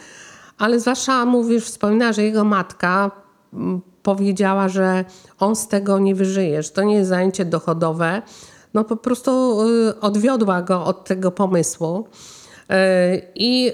[0.58, 3.10] ale zwłaszcza mówisz, wspomina, że jego matka
[4.02, 5.04] powiedziała, że
[5.38, 8.22] on z tego nie wyżyje, że to nie jest zajęcie dochodowe.
[8.74, 9.58] No po prostu
[10.00, 12.08] odwiodła go od tego pomysłu.
[13.34, 13.72] I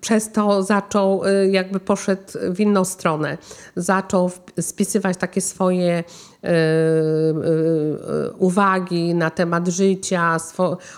[0.00, 3.38] przez to zaczął, jakby poszedł w inną stronę.
[3.76, 6.04] Zaczął spisywać takie swoje
[8.38, 10.36] uwagi na temat życia,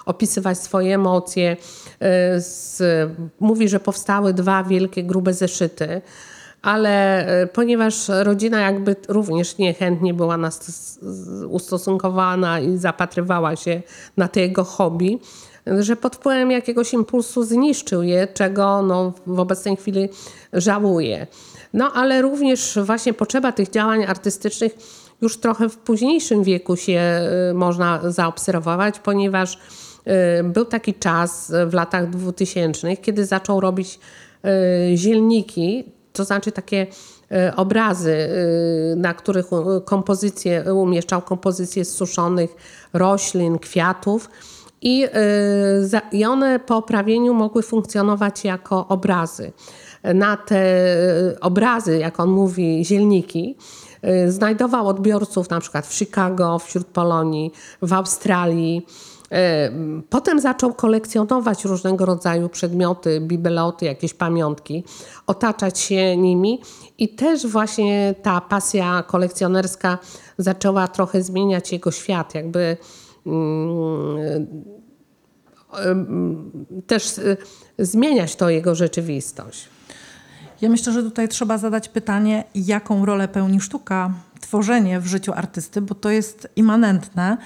[0.06, 1.56] opisywać swoje emocje.
[3.40, 6.02] Mówi, że powstały dwa wielkie, grube zeszyty
[6.62, 10.98] ale ponieważ rodzina jakby również niechętnie była nas
[11.48, 13.82] ustosunkowana i zapatrywała się
[14.16, 15.18] na te jego hobby,
[15.66, 20.09] że pod wpływem jakiegoś impulsu zniszczył je, czego no, w obecnej chwili
[20.52, 21.26] żałuje.
[21.72, 24.72] No ale również właśnie potrzeba tych działań artystycznych
[25.20, 27.02] już trochę w późniejszym wieku się
[27.55, 29.59] można zaobserwować, ponieważ
[30.44, 34.00] był taki czas w latach 2000, kiedy zaczął robić
[34.94, 36.87] zielniki, to znaczy takie
[37.57, 38.29] obrazy,
[38.96, 39.46] na których
[39.85, 42.57] kompozycje, umieszczał kompozycje z suszonych
[42.92, 44.31] roślin, kwiatów.
[44.83, 45.07] I,
[46.12, 49.52] I one po oprawieniu mogły funkcjonować jako obrazy.
[50.14, 50.64] Na te
[51.40, 53.57] obrazy, jak on mówi, zielniki,
[54.28, 58.87] znajdował odbiorców na przykład w Chicago, wśród Polonii, w Australii.
[60.11, 64.85] Potem zaczął kolekcjonować różnego rodzaju przedmioty, bibeloty, jakieś pamiątki,
[65.26, 66.61] otaczać się nimi
[66.98, 69.98] i też właśnie ta pasja kolekcjonerska
[70.38, 72.76] zaczęła trochę zmieniać jego świat, jakby
[76.87, 77.20] też
[77.78, 79.75] zmieniać to jego rzeczywistość.
[80.60, 85.80] Ja myślę, że tutaj trzeba zadać pytanie, jaką rolę pełni sztuka, tworzenie w życiu artysty,
[85.80, 87.36] bo to jest immanentne.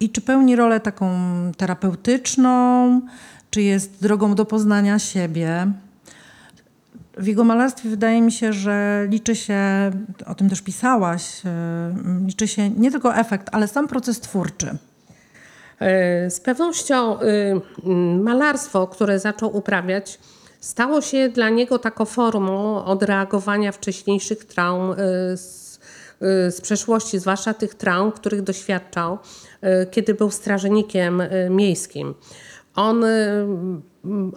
[0.00, 1.12] I czy pełni rolę taką
[1.56, 3.00] terapeutyczną,
[3.50, 5.72] czy jest drogą do poznania siebie.
[7.16, 9.90] W jego malarstwie wydaje mi się, że liczy się,
[10.26, 11.42] o tym też pisałaś,
[12.26, 14.78] liczy się nie tylko efekt, ale sam proces twórczy.
[16.28, 17.18] Z pewnością
[18.22, 20.18] malarstwo, które zaczął uprawiać,
[20.60, 24.94] stało się dla niego taką formą odreagowania wcześniejszych traum
[25.36, 25.78] z,
[26.50, 29.18] z przeszłości, zwłaszcza tych traum, których doświadczał,
[29.90, 32.14] kiedy był strażnikiem miejskim.
[32.74, 33.04] On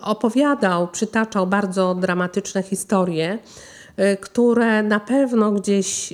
[0.02, 3.40] opowiadał, przytaczał bardzo dramatyczne historie,
[4.22, 6.14] które na pewno gdzieś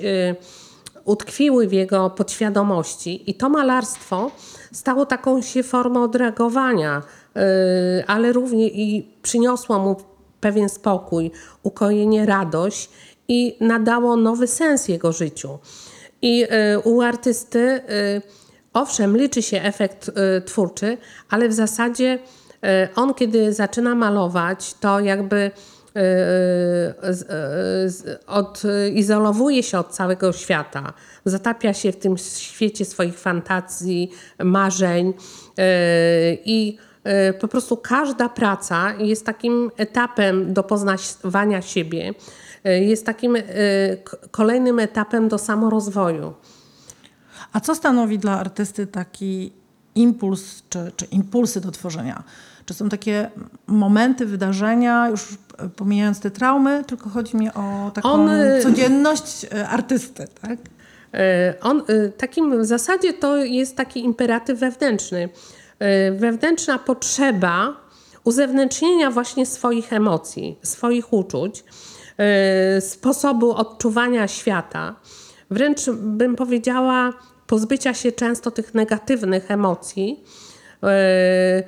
[1.06, 3.30] utkwiły w jego podświadomości.
[3.30, 4.32] I to malarstwo
[4.72, 7.02] stało taką się formą odreagowania,
[8.08, 9.96] ale również i przyniosło mu
[10.40, 11.32] pewien spokój,
[11.64, 12.90] ukojenie, radość
[13.28, 15.60] i nadało nowy sens jego życiu.
[16.22, 16.46] I
[16.84, 17.82] u artysty
[18.78, 20.98] owszem, liczy się efekt y, twórczy,
[21.30, 26.00] ale w zasadzie y, on, kiedy zaczyna malować, to jakby y,
[28.00, 30.94] y, odizolowuje się od całego świata,
[31.26, 34.12] zatapia się w tym świecie swoich fantazji,
[34.44, 35.14] marzeń y,
[36.46, 36.87] i y,
[37.40, 42.14] po prostu każda praca jest takim etapem do poznawania siebie,
[42.68, 43.38] y, jest takim
[44.04, 46.34] k- kolejnym etapem do samorozwoju.
[47.54, 49.54] A co stanowi dla artysty taki
[49.96, 52.24] impuls czy, czy impulsy do tworzenia?
[52.66, 53.30] Czy są takie
[53.68, 55.38] momenty, wydarzenia, już
[55.76, 58.30] pomijając te traumy, tylko chodzi mi o taką On,
[58.64, 60.60] codzienność artysty, tak?
[61.14, 65.30] E, On, e, takim w zasadzie to jest taki imperatyw wewnętrzny.
[65.80, 67.74] E, Wewnętrzna potrzeba
[68.24, 71.64] uzewnętrznienia właśnie swoich emocji, swoich uczuć,
[72.18, 74.96] e, sposobu odczuwania świata.
[75.52, 77.14] Wręcz bym powiedziała,
[77.48, 80.24] pozbycia się często tych negatywnych emocji,
[80.84, 81.64] e,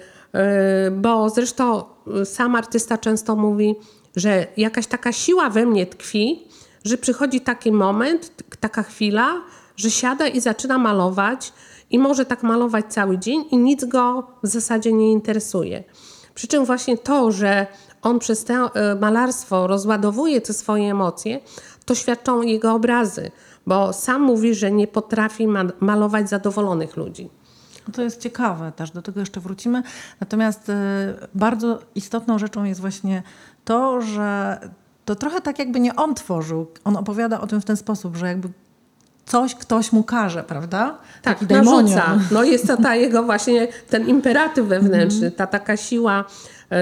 [0.91, 1.83] bo zresztą
[2.25, 3.75] sam artysta często mówi,
[4.15, 6.47] że jakaś taka siła we mnie tkwi,
[6.85, 9.41] że przychodzi taki moment, taka chwila,
[9.75, 11.53] że siada i zaczyna malować
[11.89, 15.84] i może tak malować cały dzień i nic go w zasadzie nie interesuje.
[16.34, 17.67] Przy czym właśnie to, że
[18.02, 21.39] on przez to e, malarstwo rozładowuje te swoje emocje,
[21.86, 23.32] to świadczą jego obrazy,
[23.67, 27.30] bo sam mówi, że nie potrafi ma- malować zadowolonych ludzi.
[27.88, 29.84] No To jest ciekawe też, do tego jeszcze wrócimy.
[30.19, 30.73] Natomiast y,
[31.36, 33.23] bardzo istotną rzeczą jest właśnie
[33.65, 34.60] to, że
[35.06, 36.67] to trochę tak jakby nie on tworzył.
[36.84, 38.49] On opowiada o tym w ten sposób, że jakby
[39.29, 40.97] coś ktoś mu każe, prawda?
[41.21, 42.19] Tak, Taki narzuca.
[42.31, 46.25] No jest to ta jego właśnie, ten imperatyw wewnętrzny, ta taka siła.
[46.71, 46.77] yy,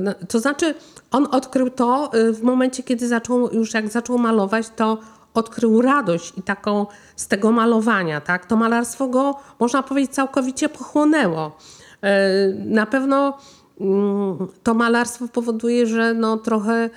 [0.00, 0.74] no, To znaczy,
[1.10, 4.98] on odkrył to yy, w momencie, kiedy zaczął, już jak zaczął malować, to
[5.34, 8.46] odkrył radość i taką z tego malowania, tak?
[8.46, 11.56] To malarstwo go, można powiedzieć, całkowicie pochłonęło.
[12.02, 12.08] Yy,
[12.64, 13.38] Na pewno
[13.80, 16.90] mm, to malarstwo powoduje, że no trochę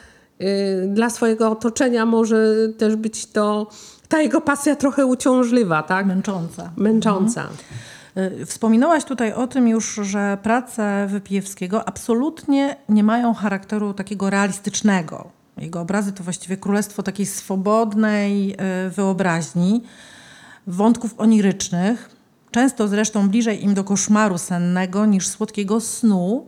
[0.88, 2.38] dla swojego otoczenia może
[2.78, 3.68] też być to
[4.14, 6.06] ta jego pasja trochę uciążliwa, tak?
[6.06, 6.72] Męcząca.
[6.78, 7.50] Męcząca.
[8.18, 15.30] Y, Wspominałaś tutaj o tym już, że prace Wypijewskiego absolutnie nie mają charakteru takiego realistycznego.
[15.58, 18.56] Jego obrazy to właściwie królestwo takiej swobodnej
[18.88, 19.84] y, wyobraźni,
[20.68, 22.10] wątków onirycznych,
[22.52, 26.48] często zresztą bliżej im do koszmaru sennego niż słodkiego snu.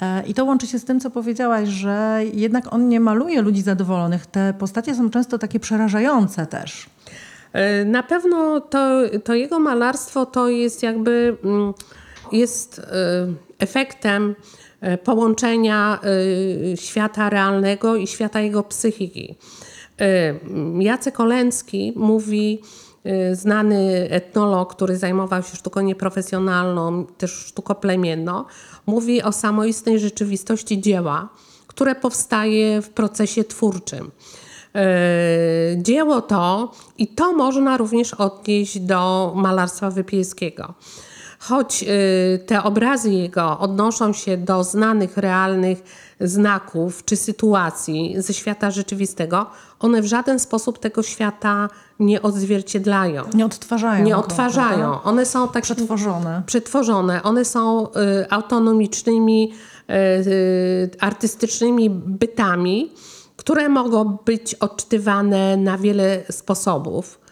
[0.00, 3.62] E, I to łączy się z tym, co powiedziałaś, że jednak on nie maluje ludzi
[3.62, 4.26] zadowolonych.
[4.26, 6.86] Te postacie są często takie przerażające też.
[7.52, 11.74] E, Na pewno to, to jego malarstwo to jest jakby mm,
[12.32, 12.82] jest e,
[13.58, 14.34] efektem
[15.04, 15.98] połączenia
[16.74, 19.38] świata realnego i świata jego psychiki.
[20.78, 22.62] Jacek Oleński mówi,
[23.32, 28.44] znany etnolog, który zajmował się sztuką nieprofesjonalną, też sztuką plemienną,
[28.86, 31.28] mówi o samoistnej rzeczywistości dzieła,
[31.66, 34.10] które powstaje w procesie twórczym.
[34.74, 34.86] E,
[35.76, 40.74] dzieło to, i to można również odnieść do malarstwa wypieskiego.
[41.38, 41.86] Choć e,
[42.38, 45.82] te obrazy jego odnoszą się do znanych, realnych
[46.20, 49.46] znaków czy sytuacji ze świata rzeczywistego,
[49.80, 51.68] one w żaden sposób tego świata
[52.00, 53.24] nie odzwierciedlają.
[53.34, 54.04] Nie odtwarzają.
[54.04, 55.02] Nie odtwarzają.
[55.02, 56.42] One są tak Przetworzone.
[56.46, 57.22] przetworzone.
[57.22, 57.90] One są y,
[58.30, 59.52] autonomicznymi,
[59.90, 62.92] y, y, artystycznymi bytami,
[63.36, 67.22] które mogą być odczytywane na wiele sposobów.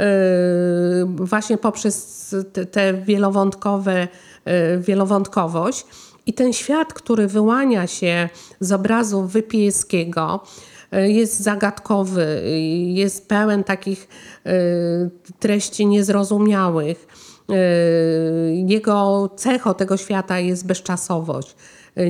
[0.00, 4.08] Y, właśnie poprzez te, te wielowątkowe,
[4.48, 5.86] y, wielowątkowość.
[6.26, 8.28] I ten świat, który wyłania się
[8.60, 14.08] z obrazu Wypieskiego, y, jest zagadkowy, y, jest pełen takich
[14.46, 14.50] y,
[15.38, 17.06] treści niezrozumiałych.
[18.66, 21.56] Jego cechą tego świata jest bezczasowość,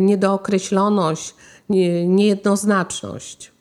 [0.01, 1.35] niedookreśloność,
[1.69, 3.53] nie- niejednoznaczność.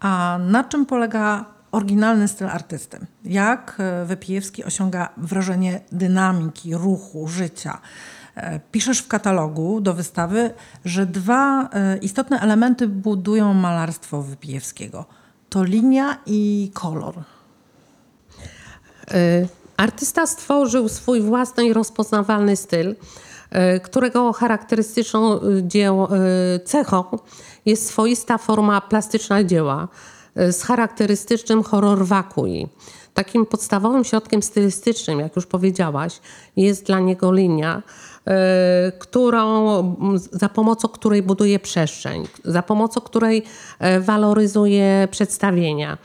[0.00, 3.06] A na czym polega oryginalny styl artysty?
[3.24, 7.80] Jak e, Wypijewski osiąga wrażenie dynamiki, ruchu, życia?
[8.36, 10.50] E, Piszesz w katalogu do wystawy,
[10.84, 15.04] że dwa e, istotne elementy budują malarstwo Wypijewskiego.
[15.48, 17.14] To linia i kolor.
[19.14, 22.94] Y, Artysta stworzył swój własny i rozpoznawalny styl,
[23.82, 27.04] którego charakterystyczną dzieł, y, cechą
[27.66, 29.88] jest swoista forma plastyczna dzieła.
[30.52, 32.68] z charakterystycznym horror wakui.
[33.16, 36.20] Takim podstawowym środkiem stylistycznym, jak już powiedziałaś,
[36.56, 38.15] jest dla niego linia, e,
[38.98, 39.96] którą,
[40.32, 43.42] za pomocą której buduje przestrzeń, za pomocą której
[43.78, 45.98] e, waloryzuje przedstawienia.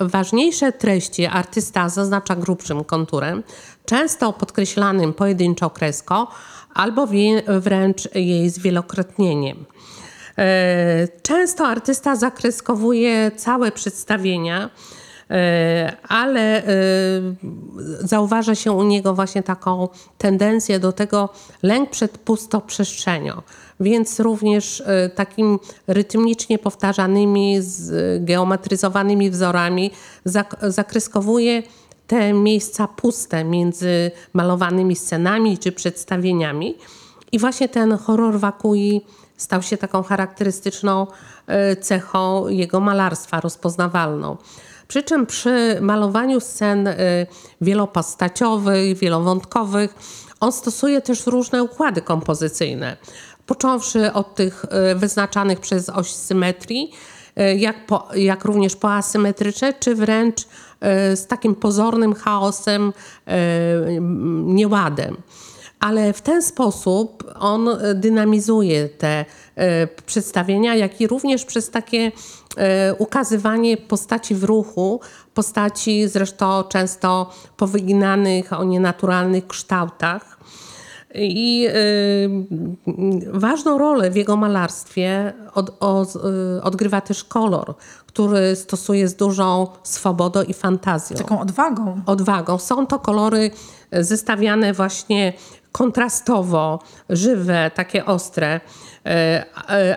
[0.00, 3.42] ważniejsze treści artysta zaznacza grubszym konturem,
[3.84, 6.26] często podkreślanym pojedynczo kreską,
[6.74, 7.08] albo
[7.46, 9.64] wręcz jej zwielokrotnieniem.
[10.38, 14.70] E, często artysta zakreskowuje całe przedstawienia,
[16.08, 16.64] ale e,
[18.00, 21.28] zauważa się u niego właśnie taką tendencję do tego
[21.62, 23.42] lęk przed pustoprzestrzenią.
[23.80, 24.82] Więc również
[25.14, 27.60] takim rytmicznie powtarzanymi,
[28.20, 29.90] geometryzowanymi wzorami
[30.62, 31.62] zakreskowuje
[32.06, 36.74] te miejsca puste między malowanymi scenami czy przedstawieniami.
[37.32, 39.00] I właśnie ten horror wakui
[39.36, 41.06] stał się taką charakterystyczną
[41.46, 44.36] e, cechą jego malarstwa, rozpoznawalną.
[44.88, 46.96] Przy czym przy malowaniu scen e,
[47.60, 49.94] wielopostaciowych, wielowątkowych,
[50.40, 52.96] on stosuje też różne układy kompozycyjne.
[53.46, 56.92] Począwszy od tych e, wyznaczanych przez oś symetrii,
[57.56, 58.76] jak, po, jak również
[59.80, 60.48] czy wręcz
[61.14, 62.92] z takim pozornym chaosem,
[64.44, 65.16] nieładem
[65.80, 69.24] ale w ten sposób on dynamizuje te
[70.06, 72.12] przedstawienia, jak i również przez takie
[72.98, 75.00] ukazywanie postaci w ruchu,
[75.34, 80.38] postaci zresztą często powyginanych o nienaturalnych kształtach.
[81.16, 81.68] I
[83.32, 86.08] ważną rolę w jego malarstwie od, od,
[86.62, 87.74] odgrywa też kolor,
[88.06, 91.16] który stosuje z dużą swobodą i fantazją.
[91.16, 92.00] Taką odwagą.
[92.06, 92.58] Odwagą.
[92.58, 93.50] Są to kolory
[93.92, 95.32] zestawiane właśnie
[95.72, 96.78] kontrastowo,
[97.10, 98.60] żywe, takie ostre,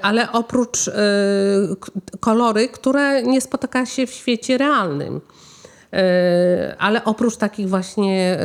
[0.01, 0.91] ale oprócz e,
[2.19, 5.21] kolory, które nie spotyka się w świecie realnym.
[6.79, 8.39] Ale oprócz takich właśnie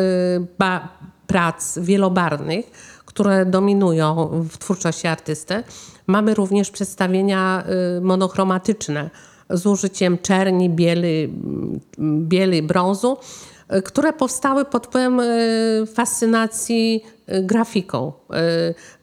[1.27, 2.71] prac wielobarwnych,
[3.07, 5.65] które dominują w twórczości artysty,
[6.07, 7.65] mamy również przedstawienia
[8.01, 9.11] monochromatyczne
[9.51, 11.35] z użyciem czerni, bieli,
[12.01, 13.17] bieli brązu,
[13.85, 15.21] które powstały pod wpływem
[15.95, 18.13] fascynacji grafiką,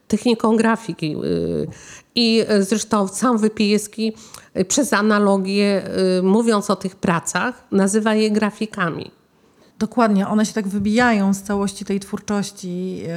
[0.09, 1.15] techniką grafiki.
[1.23, 1.67] Y,
[2.15, 4.13] I zresztą sam Wypijewski
[4.67, 5.81] przez analogię,
[6.23, 9.11] mówiąc o tych pracach, nazywa je grafikami.
[9.79, 13.07] Dokładnie, one się tak wybijają z całości tej twórczości, yy,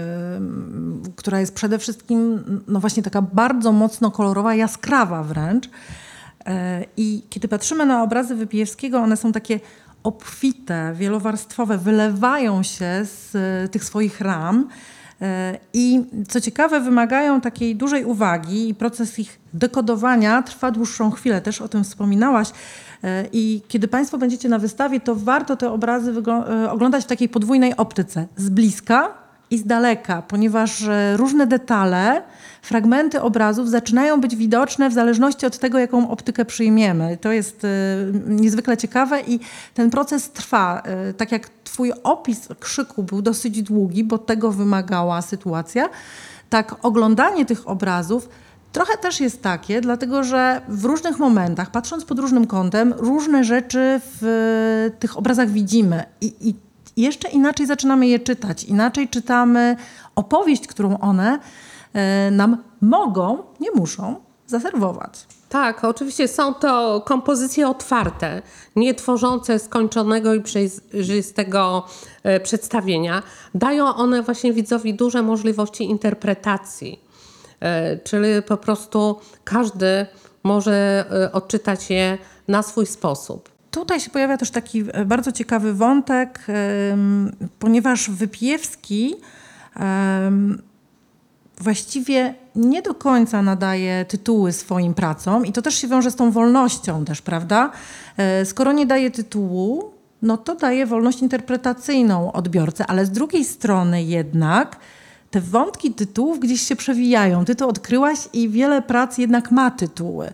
[1.16, 5.66] która jest przede wszystkim no właśnie taka bardzo mocno kolorowa, jaskrawa wręcz.
[5.66, 6.52] Yy,
[6.96, 9.60] I kiedy patrzymy na obrazy Wypijewskiego, one są takie
[10.02, 14.68] obfite, wielowarstwowe, wylewają się z yy, tych swoich ram.
[15.22, 21.40] E, I co ciekawe, wymagają takiej dużej uwagi i proces ich dekodowania trwa dłuższą chwilę,
[21.40, 22.50] też o tym wspominałaś.
[23.04, 27.28] E, I kiedy Państwo będziecie na wystawie, to warto te obrazy e, oglądać w takiej
[27.28, 29.21] podwójnej optyce z bliska
[29.52, 30.84] i z daleka, ponieważ
[31.16, 32.22] różne detale
[32.62, 37.16] fragmenty obrazów zaczynają być widoczne w zależności od tego, jaką optykę przyjmiemy.
[37.20, 37.68] To jest y,
[38.26, 39.40] niezwykle ciekawe i
[39.74, 40.82] ten proces trwa.
[41.10, 45.88] Y, tak jak Twój opis krzyku był dosyć długi, bo tego wymagała sytuacja,
[46.50, 48.28] tak oglądanie tych obrazów
[48.72, 54.00] Trochę też jest takie, dlatego że w różnych momentach, patrząc pod różnym kątem, różne rzeczy
[54.20, 56.54] w tych obrazach widzimy i, i
[56.96, 58.64] jeszcze inaczej zaczynamy je czytać.
[58.64, 59.76] Inaczej czytamy
[60.14, 61.38] opowieść, którą one
[61.94, 64.16] E, nam mogą, nie muszą,
[64.46, 65.26] zaserwować.
[65.48, 68.42] Tak, oczywiście są to kompozycje otwarte,
[68.76, 71.86] nie tworzące skończonego i przejrzystego
[72.22, 73.22] e, przedstawienia.
[73.54, 77.04] Dają one właśnie widzowi duże możliwości interpretacji,
[77.60, 80.06] e, czyli po prostu każdy
[80.42, 82.18] może odczytać je
[82.48, 83.51] na swój sposób.
[83.72, 86.46] Tutaj się pojawia też taki bardzo ciekawy wątek,
[87.58, 89.14] ponieważ Wypiewski
[91.60, 96.30] właściwie nie do końca nadaje tytuły swoim pracom i to też się wiąże z tą
[96.30, 97.70] wolnością też, prawda?
[98.16, 99.92] E, skoro nie daje tytułu,
[100.22, 104.76] no to daje wolność interpretacyjną odbiorcy, ale z drugiej strony jednak
[105.32, 107.44] te wątki tytułów gdzieś się przewijają.
[107.44, 110.32] Ty to odkryłaś i wiele prac jednak ma tytuły.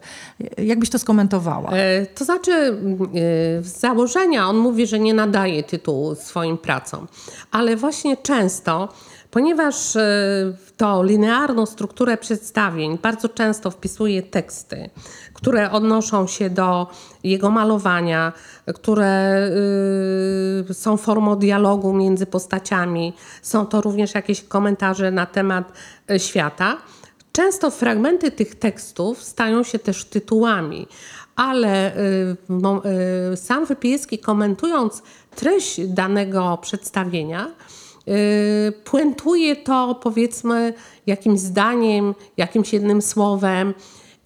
[0.59, 1.71] Jakbyś to skomentowała?
[1.71, 2.77] E, to znaczy, e,
[3.63, 7.09] z założenia on mówi, że nie nadaje tytułu swoim pracom,
[7.51, 8.89] ale właśnie często
[9.31, 10.01] Ponieważ e,
[10.67, 14.91] w tą linearną strukturę przedstawień bardzo często wpisuje teksty,
[15.35, 16.87] które odnoszą się do
[17.25, 18.33] jego malowania,
[18.75, 19.41] które
[20.71, 23.13] y, są formą dialogu między postaciami,
[23.43, 25.73] są to również jakieś komentarze na temat
[26.11, 26.77] e, świata.
[27.33, 30.87] Często fragmenty tych tekstów stają się też tytułami,
[31.37, 32.37] ale y,
[33.33, 35.03] y, sam Wypieski komentując
[35.37, 37.51] treść danego przedstawienia,
[38.85, 40.75] puentuje to powiedzmy
[41.07, 43.75] jakimś zdaniem, jakimś jednym słowem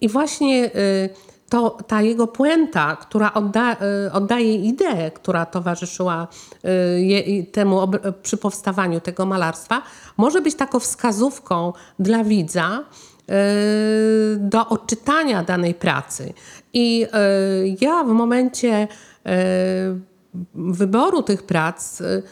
[0.01, 1.09] i właśnie y,
[1.49, 3.75] to, ta jego puenta, która odda,
[4.07, 6.27] y, oddaje ideę, która towarzyszyła
[6.97, 7.81] y, je, temu
[8.23, 9.81] przy powstawaniu tego malarstwa,
[10.17, 13.33] może być taką wskazówką dla widza y,
[14.39, 16.33] do odczytania danej pracy.
[16.73, 19.29] I y, ja w momencie y,
[20.53, 22.23] wyboru tych prac, y, y,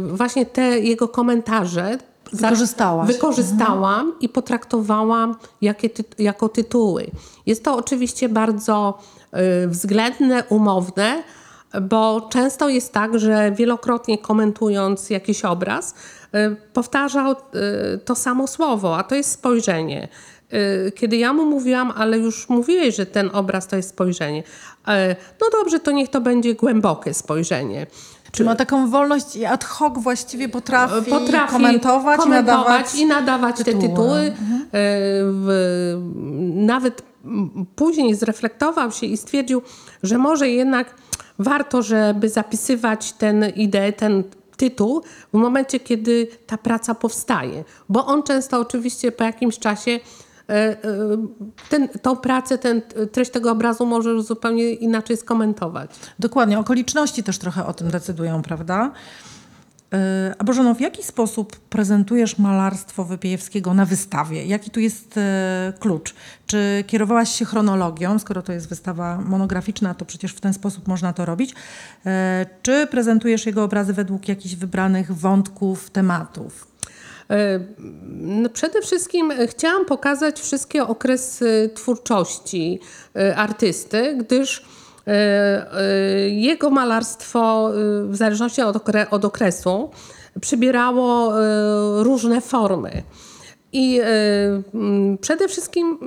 [0.00, 1.98] właśnie te jego komentarze
[2.32, 3.08] Wykorzystałaś.
[3.08, 5.36] Wykorzystałam i potraktowałam
[5.94, 7.06] ty, jako tytuły.
[7.46, 8.98] Jest to oczywiście bardzo
[9.64, 11.22] y, względne, umowne,
[11.82, 15.94] bo często jest tak, że wielokrotnie komentując jakiś obraz,
[16.34, 17.36] y, powtarzał y,
[17.98, 20.08] to samo słowo, a to jest spojrzenie.
[20.52, 24.42] Y, Kiedy ja mu mówiłam, ale już mówiłeś, że ten obraz to jest spojrzenie.
[25.40, 27.86] No dobrze, to niech to będzie głębokie spojrzenie.
[28.32, 33.56] Czy ma taką wolność i ad hoc właściwie potrafi, potrafi komentować, i nadawać, i nadawać
[33.56, 33.82] te tytuły.
[33.82, 34.20] tytuły.
[34.20, 34.32] E,
[35.22, 35.48] W,
[36.54, 37.02] nawet
[37.76, 39.62] później zreflektował się i stwierdził,
[40.02, 40.94] że może jednak
[41.38, 44.24] warto, żeby zapisywać ten ideę, ten
[44.56, 45.02] tytuł
[45.34, 47.64] w momencie, kiedy ta praca powstaje.
[47.88, 50.00] Bo on często oczywiście po jakimś czasie e, e,
[51.68, 52.82] ten, tą pracę, ten,
[53.12, 55.90] treść tego obrazu może już zupełnie inaczej skomentować.
[56.18, 58.92] Dokładnie, okoliczności też trochę o tym decydują, prawda?
[60.38, 64.46] A Bożeno, w jaki sposób prezentujesz malarstwo Wypiejewskiego na wystawie?
[64.46, 66.14] Jaki tu jest e, klucz?
[66.46, 71.12] Czy kierowałaś się chronologią, skoro to jest wystawa monograficzna, to przecież w ten sposób można
[71.12, 71.54] to robić?
[72.06, 76.69] E, Czy prezentujesz jego obrazy według jakichś wybranych wątków, tematów?
[77.30, 77.60] E,
[78.22, 82.80] No przede wszystkim e, chciałam pokazać wszystkie okresy twórczości
[83.16, 84.64] e, artysty, gdyż
[86.28, 87.70] jego malarstwo,
[88.04, 89.90] w zależności od, okre, od okresu,
[90.40, 91.32] przybierało
[92.02, 93.02] różne formy.
[93.72, 94.00] I
[95.20, 95.98] przede wszystkim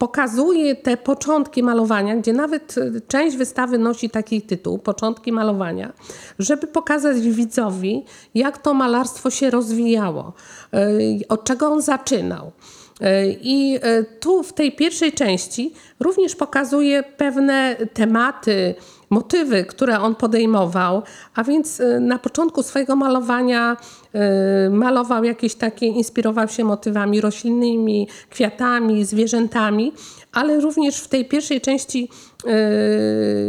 [0.00, 5.92] pokazuje te początki malowania, gdzie nawet e, część wystawy nosi taki tytuł, Początki malowania,
[6.38, 10.32] żeby pokazać widzowi, jak to malarstwo się rozwijało,
[10.72, 10.88] e,
[11.28, 12.52] od czego on zaczynał.
[13.00, 13.78] E, I
[14.20, 18.74] tu w tej pierwszej części również pokazuje pewne tematy,
[19.10, 21.02] motywy, które on podejmował,
[21.34, 23.76] a więc e, na początku swojego malowania
[24.12, 29.92] e, malował jakieś takie, inspirował się motywami roślinnymi, kwiatami, zwierzętami,
[30.32, 32.08] ale również w tej pierwszej części
[32.46, 32.50] e,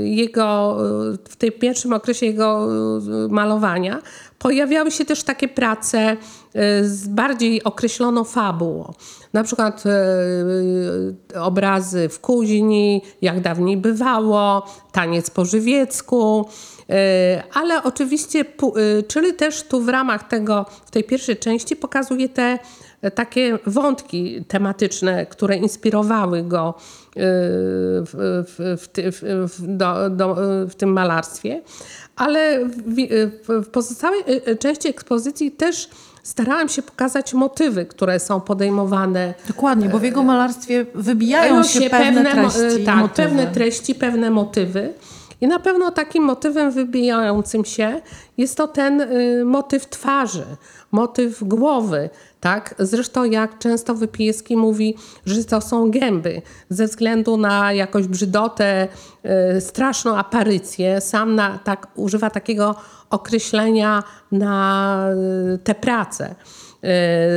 [0.07, 0.77] jego,
[1.29, 2.67] w tej pierwszym okresie jego
[3.29, 4.01] malowania
[4.41, 6.17] pojawiały się też takie prace e,
[6.83, 8.93] z bardziej określoną fabułą.
[9.33, 9.89] Na przykład e,
[11.35, 16.45] e, obrazy w kuźni, jak dawniej bywało, taniec po żywiecku,
[17.53, 18.45] ale oczywiście,
[19.07, 22.59] czyli też tu w ramach tego, w tej pierwszej części pokazuje te
[23.15, 26.73] takie wątki tematyczne, które inspirowały go
[27.15, 28.87] w, w,
[29.51, 30.35] w, do, do,
[30.69, 31.61] w tym malarstwie.
[32.21, 32.95] Ale w,
[33.47, 35.89] w, pozostałej e, części ekspozycji też
[36.23, 41.89] starałam się pokazać motywy, które są podejmowane Dokładnie, bo w jego malarstwie wybijają Mają się,
[41.89, 43.27] pewne, mo- treści, tak, motywy.
[43.27, 44.93] pewne treści, pewne motywy.
[45.41, 48.01] I na pewno takim motywem wybijającym się
[48.37, 50.45] jest to ten y, motyw twarzy,
[50.91, 52.09] motyw głowy.
[52.41, 52.75] Tak?
[52.79, 58.87] Zresztą jak często Wypieski mówi, że to są gęby ze względu na jakąś brzydotę,
[59.57, 61.01] y, straszną aparycję.
[61.01, 62.75] Sam na, tak, używa takiego
[63.09, 65.07] określenia na
[65.53, 66.35] y, te prace.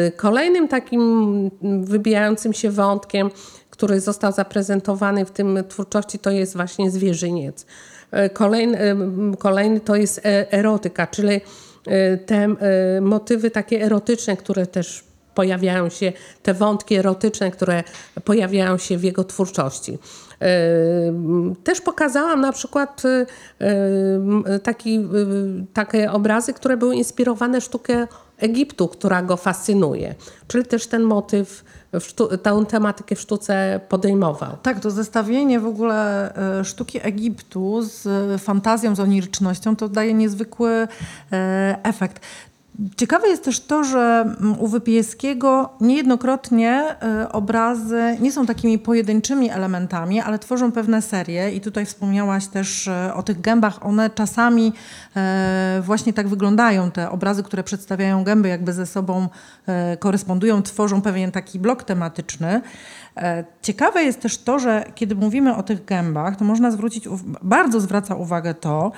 [0.08, 3.30] Y, Kolejnym takim wybijającym się wątkiem,
[3.70, 7.66] który został zaprezentowany w tym twórczości, to jest właśnie zwierzyniec.
[8.32, 8.78] Kolejny,
[9.38, 11.40] kolejny to jest e- erotyka, czyli
[12.26, 12.48] te
[12.96, 15.04] y, motywy takie erotyczne, które też
[15.34, 16.12] pojawiają się,
[16.42, 17.82] te wątki erotyczne, które
[18.24, 19.92] pojawiają się w jego twórczości.
[20.40, 20.46] Yy,
[21.64, 23.02] Też pokazałam na przykład
[24.62, 25.08] taki,
[25.72, 28.06] takie obrazy, które były inspirowane sztukę
[28.38, 30.14] Egiptu, która go fascynuje.
[30.46, 31.64] Czyli też ten motyw,
[32.42, 34.56] tę tematykę w sztuce podejmował.
[34.62, 38.08] Tak, to zestawienie w ogóle e, sztuki Egiptu z
[38.42, 40.88] fantazją, z onirycznością, to daje niezwykły
[41.32, 42.20] e, efekt.
[42.96, 49.50] Ciekawe jest też to, że mm, u Wypieskiego niejednokrotnie y, obrazy nie są takimi pojedynczymi
[49.50, 53.86] elementami, ale tworzą pewne serie i tutaj wspomniałaś też y, o tych gębach.
[53.86, 54.72] One czasami
[55.78, 59.28] y, właśnie tak wyglądają, te obrazy, które przedstawiają gęby jakby ze sobą
[59.98, 62.60] korespondują, tworzą pewien taki blok tematyczny.
[63.62, 67.08] Ciekawe jest też to, że kiedy mówimy o tych gębach, to można zwrócić,
[67.42, 68.92] bardzo zwraca uwagę to,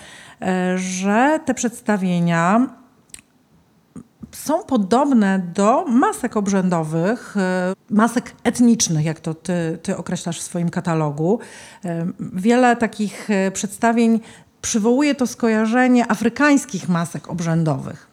[0.77, 2.67] że te przedstawienia
[4.45, 10.71] są podobne do masek obrzędowych, e, masek etnicznych, jak to ty, ty określasz w swoim
[10.71, 11.39] katalogu.
[11.85, 14.21] E, wiele takich e, przedstawień
[14.63, 18.07] przywołuje to skojarzenie afrykańskich masek obrzędowych.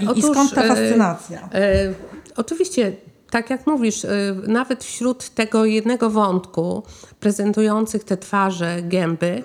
[0.00, 1.48] I, Otóż, I skąd ta fascynacja?
[1.54, 1.94] E, e,
[2.36, 2.92] oczywiście
[3.30, 4.06] tak jak mówisz,
[4.46, 6.82] nawet wśród tego jednego wątku
[7.20, 9.42] prezentujących te twarze, gęby,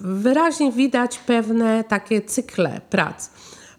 [0.00, 3.30] wyraźnie widać pewne takie cykle prac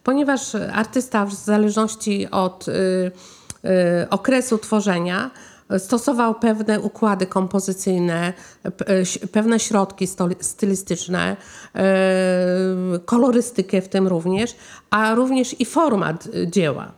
[0.10, 5.32] ponieważ artysta w zależności od y, y, okresu tworzenia
[5.78, 8.34] stosował pewne układy kompozycyjne,
[9.24, 10.08] y, pewne środki
[10.42, 11.38] stylistyczne,
[13.06, 14.56] kolorystykę w tym również,
[14.90, 16.92] a również i format dzieła.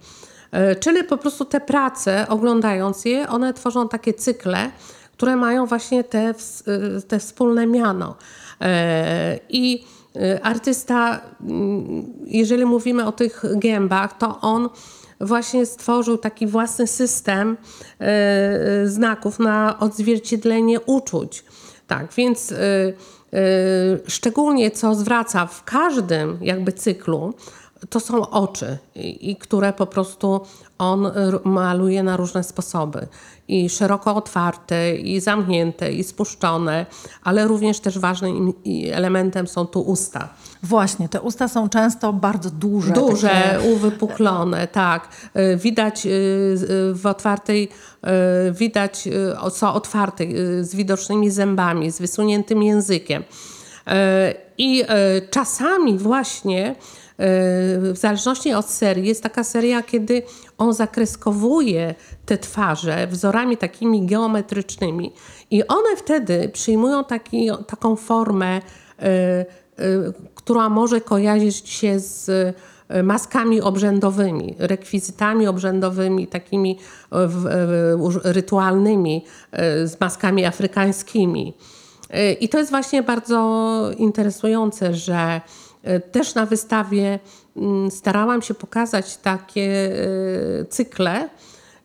[0.79, 4.71] Czyli po prostu te prace, oglądając je, one tworzą takie cykle,
[5.13, 6.33] które mają właśnie te,
[7.07, 8.15] te wspólne miano.
[9.49, 9.85] I
[10.41, 14.69] artysta, mm, jeżeli mówimy o tych gębach, to on
[15.21, 17.57] właśnie stworzył taki własny system
[18.01, 18.05] y,
[18.85, 21.43] y, znaków na odzwierciedlenie uczuć.
[21.87, 22.53] Tak, więc
[24.07, 27.33] szczególnie co zwraca w każdym jakby cyklu,
[27.89, 30.41] to są oczy, i, które po prostu
[30.81, 31.11] on
[31.43, 33.07] maluje na różne sposoby.
[33.47, 36.85] I szeroko otwarte, i zamknięte, i spuszczone,
[37.23, 38.53] ale również też ważnym
[38.93, 40.29] elementem są tu usta.
[40.63, 42.93] Właśnie, te usta są często bardzo duże.
[42.93, 43.73] Duże, takie...
[43.73, 45.09] uwypuklone, tak.
[45.53, 47.69] Y, widać y, y, w otwartej,
[48.51, 49.09] widać
[49.53, 50.23] co otwarte,
[50.61, 53.23] z widocznymi zębami, z wysuniętym językiem.
[54.57, 54.83] I
[55.31, 56.75] czasami właśnie
[57.77, 60.23] w zależności od serii, jest taka seria, kiedy
[60.61, 61.95] on zakreskowuje
[62.25, 65.11] te twarze wzorami takimi geometrycznymi
[65.51, 69.05] i one wtedy przyjmują taki, taką formę, y,
[69.83, 76.79] y, która może kojarzyć się z y, maskami obrzędowymi, rekwizytami obrzędowymi, takimi
[78.23, 79.25] rytualnymi,
[79.83, 81.53] z maskami afrykańskimi.
[82.39, 85.41] I to jest właśnie bardzo interesujące, że
[85.83, 87.19] E, też na wystawie
[87.89, 89.91] starałam się pokazać takie
[90.61, 91.29] e, cykle,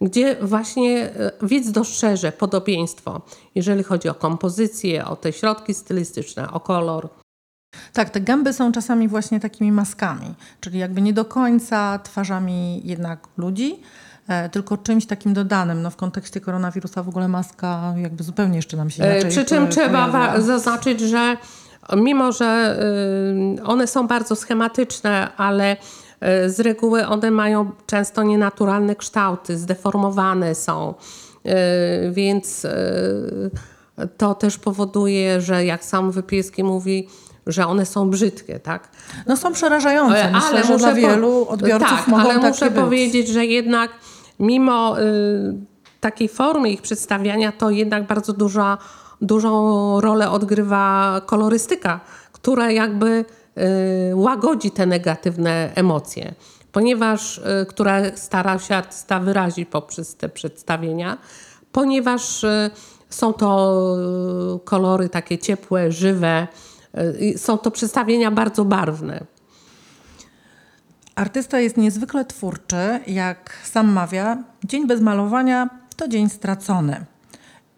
[0.00, 3.20] gdzie właśnie e, widz dostrzeże podobieństwo,
[3.54, 7.08] jeżeli chodzi o kompozycję, o te środki stylistyczne, o kolor.
[7.92, 13.28] Tak, te gęby są czasami właśnie takimi maskami, czyli jakby nie do końca twarzami jednak
[13.36, 13.80] ludzi,
[14.52, 15.82] tylko czymś takim dodanym.
[15.82, 19.68] No w kontekście koronawirusa w ogóle maska jakby zupełnie jeszcze nam się inaczej Przy czym
[19.68, 21.36] trzeba zaznaczyć, że
[21.96, 22.78] mimo że
[23.58, 30.54] y, one są bardzo schematyczne, ale y, z reguły one mają często nienaturalne kształty, zdeformowane
[30.54, 30.94] są,
[31.46, 31.50] y,
[32.12, 32.66] więc
[34.16, 37.08] to też powoduje, że jak sam Wypieski mówi,
[37.46, 38.88] że one są brzydkie, tak?
[39.26, 40.30] No są przerażające.
[40.32, 42.80] Myślę, ale że dla wielu odbiorców tak, mogą ale muszę być.
[42.80, 43.90] powiedzieć, że jednak
[44.40, 45.04] mimo y,
[46.00, 48.78] takiej formy ich przedstawiania, to jednak bardzo duża
[49.20, 52.00] dużą rolę odgrywa kolorystyka,
[52.32, 53.24] która jakby
[54.10, 56.34] y, łagodzi te negatywne emocje,
[56.72, 61.18] ponieważ, y, która stara się artysta wyrazić poprzez te przedstawienia,
[61.72, 62.70] ponieważ y,
[63.10, 63.82] są to
[64.64, 66.48] kolory takie ciepłe, żywe,
[67.36, 69.24] są to przedstawienia bardzo barwne.
[71.14, 74.42] Artysta jest niezwykle twórczy, jak sam mawia.
[74.64, 77.04] Dzień bez malowania to dzień stracony.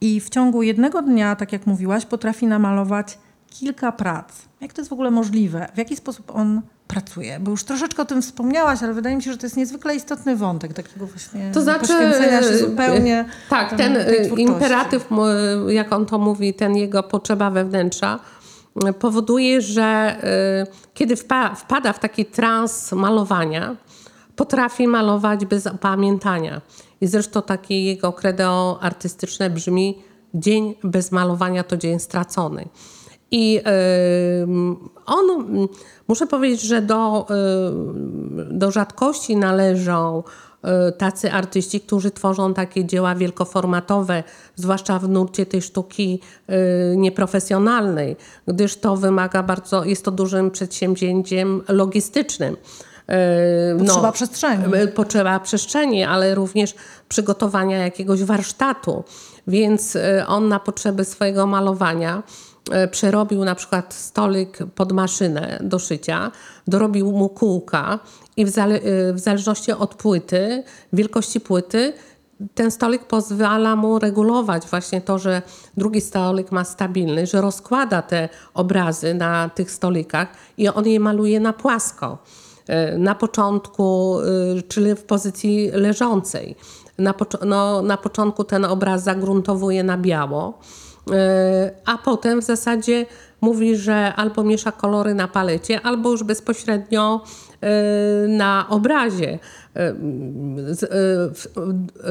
[0.00, 3.18] I w ciągu jednego dnia, tak jak mówiłaś, potrafi namalować
[3.50, 4.32] kilka prac.
[4.60, 5.68] Jak to jest w ogóle możliwe?
[5.74, 7.40] W jaki sposób on pracuje?
[7.40, 10.36] Bo już troszeczkę o tym wspomniałaś, ale wydaje mi się, że to jest niezwykle istotny
[10.36, 13.24] wątek takiego właśnie to znaczy, poświęcenia się zupełnie.
[13.50, 13.96] Tak, ten
[14.36, 15.08] imperatyw,
[15.68, 18.18] jak on to mówi, ten jego potrzeba wewnętrza
[18.98, 20.16] powoduje, że
[20.94, 21.16] kiedy
[21.56, 23.76] wpada w taki trans malowania,
[24.36, 26.60] potrafi malować bez opamiętania.
[27.00, 29.98] I zresztą takie jego credo artystyczne brzmi
[30.34, 32.68] dzień bez malowania to dzień stracony.
[33.30, 33.60] I
[35.06, 35.46] on,
[36.08, 37.26] muszę powiedzieć, że do,
[38.50, 40.22] do rzadkości należą
[40.64, 44.22] yy, tacy artyści, którzy tworzą takie dzieła wielkoformatowe,
[44.54, 46.20] zwłaszcza w nurcie tej sztuki
[46.96, 52.56] nieprofesjonalnej, gdyż to wymaga bardzo, jest to dużym przedsięwzięciem logistycznym
[53.08, 54.64] e, Potrzeba przestrzeni.
[54.74, 56.74] e, Potrzeba przestrzeni, ale również
[57.08, 59.04] przygotowania jakiegoś warsztatu.
[59.46, 62.22] Więc e, on na potrzeby swojego malowania
[62.90, 66.30] przerobił na przykład stolik pod maszynę do szycia,
[66.66, 67.98] dorobił mu kółka
[68.36, 68.80] i w, zale,
[69.12, 71.92] w zależności od płyty, wielkości płyty,
[72.54, 75.42] ten stolik pozwala mu regulować właśnie to, że
[75.76, 81.40] drugi stolik ma stabilny, że rozkłada te obrazy na tych stolikach i on je maluje
[81.40, 82.18] na płasko.
[82.68, 84.18] E, na początku,
[84.58, 86.56] y, czyli w pozycji leżącej.
[86.98, 87.14] Na,
[87.46, 90.58] no, na początku ten obraz zagruntowuje na biało,
[91.10, 93.06] e, a potem w zasadzie
[93.40, 97.20] mówi, że albo miesza kolory na palecie, albo już bezpośrednio
[97.60, 99.38] e, na obrazie.
[99.78, 99.94] Y,
[101.34, 101.48] w-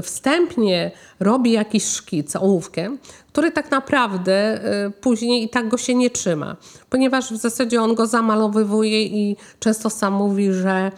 [0.04, 2.98] Wstępnie robi jakiś szkic ołówkiem,
[3.32, 6.56] który tak naprawdę y, później i tak go się nie trzyma,
[6.90, 10.92] ponieważ w zasadzie on go zamalowywuje i często sam mówi, że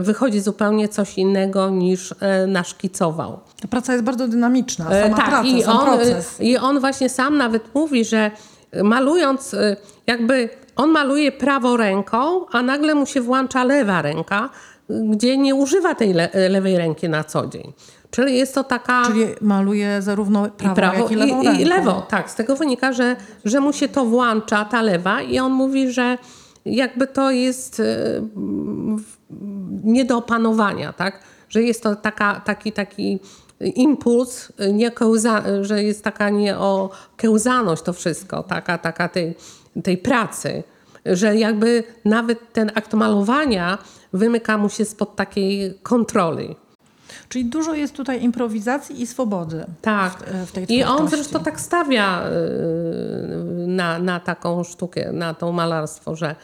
[0.00, 2.14] wychodzi zupełnie coś innego niż
[2.48, 3.40] naszkicował.
[3.62, 6.40] Ta praca jest bardzo dynamiczna, E, sama praca, i sam on, proces.
[6.40, 8.30] e, I on właśnie sam nawet mówi, że
[8.84, 14.50] malując, e, jakby on maluje prawą ręką, a nagle mu się włącza lewa ręka,
[14.88, 17.72] gdzie nie używa tej le, lewej ręki na co dzień.
[18.10, 19.02] Czyli jest to taka.
[19.06, 22.30] Czyli maluje zarówno prawo, jak i lewą i, i lewą, tak.
[22.30, 26.18] Z tego wynika, że, że mu się to włącza, ta lewa, i on mówi, że
[26.64, 27.84] jakby to jest e,
[29.84, 31.20] nie do opanowania, tak?
[31.48, 33.18] Że jest to taka, taki, taki
[33.60, 39.34] impuls, nie kełza, że jest taka nieokiełzaność to wszystko, taka, taka tej,
[39.82, 40.62] tej pracy,
[41.06, 43.78] że jakby nawet ten akt malowania
[44.12, 46.56] wymyka mu się spod takiej kontroli.
[47.28, 49.64] Czyli dużo jest tutaj improwizacji i swobody.
[49.82, 50.12] Tak.
[50.12, 55.52] w- w tej I on zresztą tak stawia yy, na, na taką sztukę, na to
[55.52, 56.36] malarstwo, że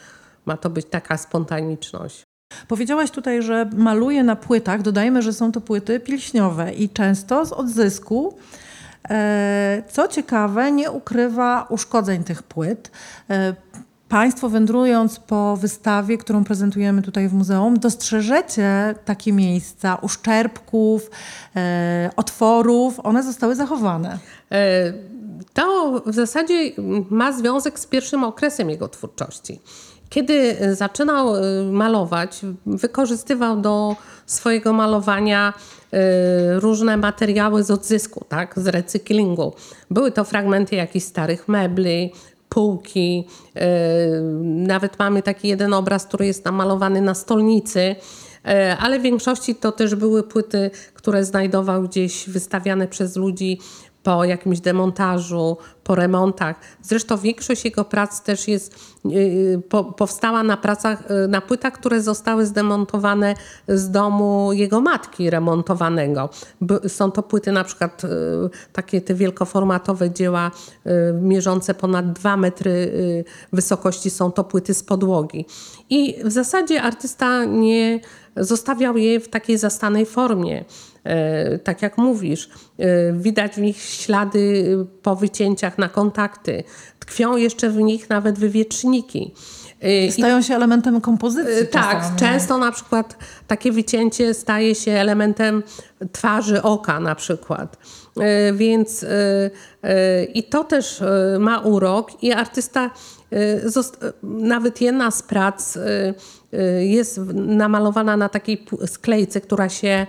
[0.45, 2.23] ma to być taka spontaniczność.
[2.67, 4.81] Powiedziałaś tutaj, że maluje na płytach.
[4.81, 8.37] Dodajmy, że są to płyty pilśniowe i często z odzysku.
[9.09, 12.91] E, Co ciekawe, nie ukrywa uszkodzeń tych płyt.
[14.13, 21.09] Państwo wędrując po wystawie, którą prezentujemy tutaj w muzeum, dostrzeżecie takie miejsca uszczerbków,
[21.55, 22.99] e, otworów.
[23.03, 24.19] One zostały zachowane.
[24.51, 24.93] E,
[25.53, 26.71] To w zasadzie
[27.09, 29.59] ma związek z pierwszym okresem jego twórczości.
[30.09, 31.41] Kiedy zaczynał e,
[31.71, 33.95] malować, wykorzystywał do
[34.25, 35.53] swojego malowania
[35.93, 39.53] e, różne materiały z odzysku, tak, z recyklingu.
[39.91, 42.13] Były to fragmenty jakichś starych mebli,
[42.53, 43.27] półki.
[43.55, 43.67] e,
[44.43, 47.95] Nawet mamy taki jeden obraz, który jest namalowany na stolnicy.
[48.45, 53.59] E, Ale w większości to też były płyty, które znajdował gdzieś wystawiane przez ludzi
[54.03, 56.55] po jakimś demontażu, po remontach.
[56.81, 58.75] Zresztą większość jego prac też jest,
[59.05, 63.35] yy, po, powstała na pracach, yy, na płytach, które zostały zdemontowane
[63.67, 66.29] z domu jego matki remontowanego.
[66.87, 68.01] Są to płyty na przykład
[68.73, 70.51] takie te wielkoformatowe dzieła
[71.21, 72.93] mierzące ponad 2 metry
[73.53, 74.09] wysokości.
[74.09, 75.45] Są to płyty z podłogi.
[75.89, 77.99] I w zasadzie artysta nie
[78.37, 80.65] zostawiał je w takiej zastanej formie.
[81.63, 82.49] Tak jak mówisz,
[83.13, 84.65] widać w nich ślady
[85.01, 86.63] po wycięciach na kontakty.
[86.99, 89.33] Tkwią jeszcze w nich nawet wywieczniki.
[90.07, 91.67] I- Stają się elementem kompozycji.
[91.67, 92.19] tak, czasami.
[92.19, 93.17] często na przykład
[93.47, 95.63] takie wycięcie staje się elementem
[96.11, 97.77] twarzy oka na przykład.
[98.53, 99.05] Więc
[100.33, 101.03] i to też
[101.39, 102.89] ma urok i artysta
[104.23, 105.77] nawet jedna z prac
[106.79, 110.05] jest namalowana na takiej sklejce, która się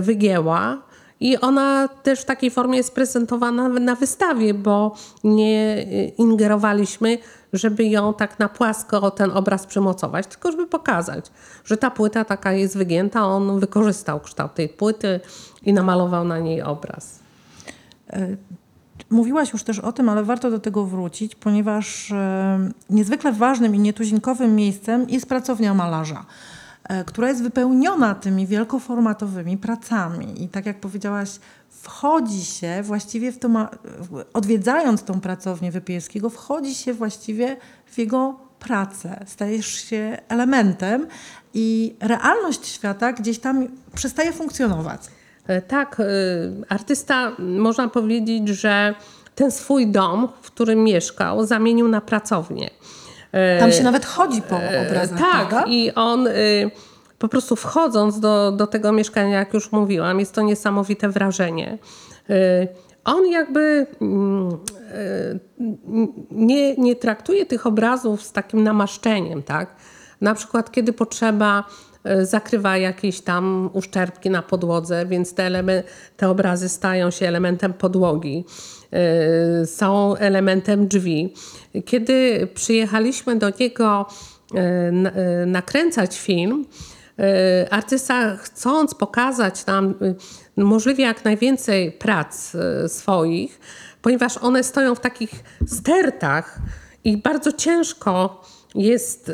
[0.00, 0.82] wygięła.
[1.20, 4.94] I ona też w takiej formie jest prezentowana na wystawie, bo
[5.24, 7.18] nie y, ingerowaliśmy,
[7.52, 11.26] żeby ją tak na płasko ten obraz przymocować, tylko żeby pokazać,
[11.64, 15.20] że ta płyta taka jest wygięta, on wykorzystał kształt tej płyty
[15.62, 17.18] i namalował na niej obraz.
[19.10, 23.78] Mówiłaś już też o tym, ale warto do tego wrócić, ponieważ e, niezwykle ważnym i
[23.78, 26.24] nietuzinkowym miejscem jest pracownia malarza,
[27.06, 30.42] która jest wypełniona tymi wielkoformatowymi pracami.
[30.42, 31.28] I tak jak powiedziałaś,
[31.68, 33.48] wchodzi się właściwie w to,
[34.32, 37.56] odwiedzając tą pracownię Wypieskiego, wchodzi się właściwie
[37.86, 41.06] w jego pracę, stajesz się elementem
[41.54, 45.00] i realność świata gdzieś tam przestaje funkcjonować.
[45.46, 46.04] E, Tak, y,
[46.68, 48.94] artysta, można powiedzieć, że
[49.34, 52.70] ten swój dom, w którym mieszkał, zamienił na pracownię.
[53.34, 55.64] E, Tam się nawet chodzi po obrazach, Tak, prawda?
[55.66, 56.70] i on y,
[57.18, 61.78] po prostu wchodząc do, do tego mieszkania, jak już mówiłam, jest to niesamowite wrażenie.
[62.30, 62.68] Y,
[63.04, 65.40] on jakby mm, y,
[66.30, 69.76] nie, nie traktuje tych obrazów z takim namaszczeniem, tak?
[70.20, 71.64] Na przykład, kiedy potrzeba
[72.04, 75.50] e, zakrywa jakieś tam uszczerbki na podłodze, więc te,
[76.16, 78.73] te obrazy stają się elementem podłogi, e,
[79.64, 81.34] są elementem drzwi.
[81.84, 84.06] Kiedy przyjechaliśmy do niego
[84.92, 86.66] na- e, nakręcać film,
[87.70, 89.94] artysta chcąc pokazać nam
[90.56, 92.52] możliwie jak najwięcej prac
[92.88, 93.60] swoich,
[94.02, 95.30] ponieważ one stoją w takich
[95.66, 96.58] stertach
[97.04, 98.42] i bardzo ciężko
[98.74, 99.32] jest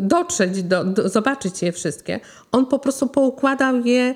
[0.00, 2.20] dotrzeć, do, do, zobaczyć je wszystkie.
[2.52, 4.14] On po prostu poukładał je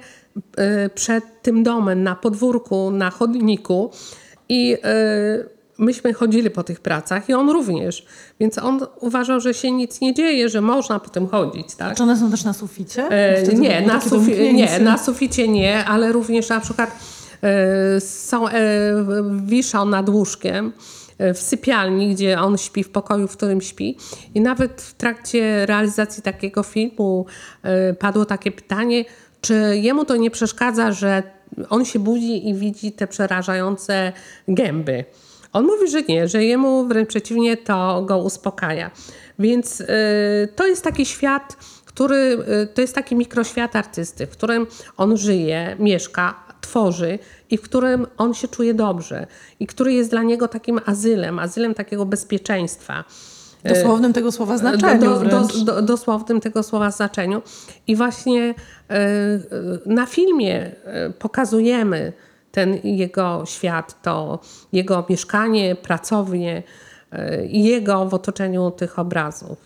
[0.94, 3.90] przed tym domem, na podwórku, na chodniku
[4.48, 8.06] i e, myśmy chodzili po tych pracach i on również.
[8.40, 11.74] Więc on uważał, że się nic nie dzieje, że można po tym chodzić.
[11.74, 11.96] Tak?
[11.96, 13.08] Czy one są też na suficie?
[13.08, 16.90] E, nie, na sufi- nie, na suficie nie, ale również na przykład
[17.42, 18.52] e, są, e,
[19.46, 20.72] wiszą nad łóżkiem
[21.18, 23.98] e, w sypialni, gdzie on śpi, w pokoju, w którym śpi.
[24.34, 27.26] I nawet w trakcie realizacji takiego filmu
[27.98, 29.04] padło takie pytanie,
[29.40, 31.22] czy jemu to nie przeszkadza, że
[31.68, 34.12] on się budzi i widzi te przerażające
[34.48, 35.04] gęby.
[35.52, 38.90] On mówi, że nie, że jemu wręcz przeciwnie to go uspokaja.
[39.38, 39.86] Więc y,
[40.56, 44.66] to jest taki świat, który, y, to jest taki mikroświat artysty, w którym
[44.96, 47.18] on żyje, mieszka, tworzy
[47.50, 49.26] i w którym on się czuje dobrze
[49.60, 53.04] i który jest dla niego takim azylem, azylem takiego bezpieczeństwa.
[53.66, 57.42] W dosłownym tego słowa znaczeniu Do, do, do, dosłownym tego słowa znaczeniu.
[57.86, 58.54] I właśnie
[58.90, 59.40] e, e,
[59.86, 62.12] na filmie e, pokazujemy
[62.52, 64.38] ten jego świat, to
[64.72, 66.62] jego mieszkanie, pracownię
[67.12, 69.58] e, i jego w otoczeniu tych obrazów.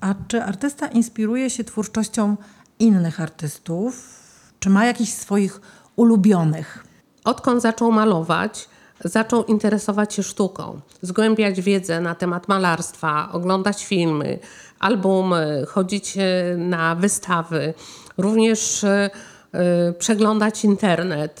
[0.00, 2.36] A czy artysta inspiruje się twórczością
[2.78, 4.20] innych artystów?
[4.58, 5.60] Czy ma jakichś swoich
[5.96, 6.84] ulubionych?
[7.24, 8.68] Odkąd zaczął malować,
[9.00, 14.38] zaczął interesować się sztuką, zgłębiać wiedzę na temat malarstwa, oglądać filmy,
[14.78, 17.74] albumy, chodzić e, na wystawy,
[18.18, 19.10] również e,
[19.52, 21.40] e, przeglądać internet.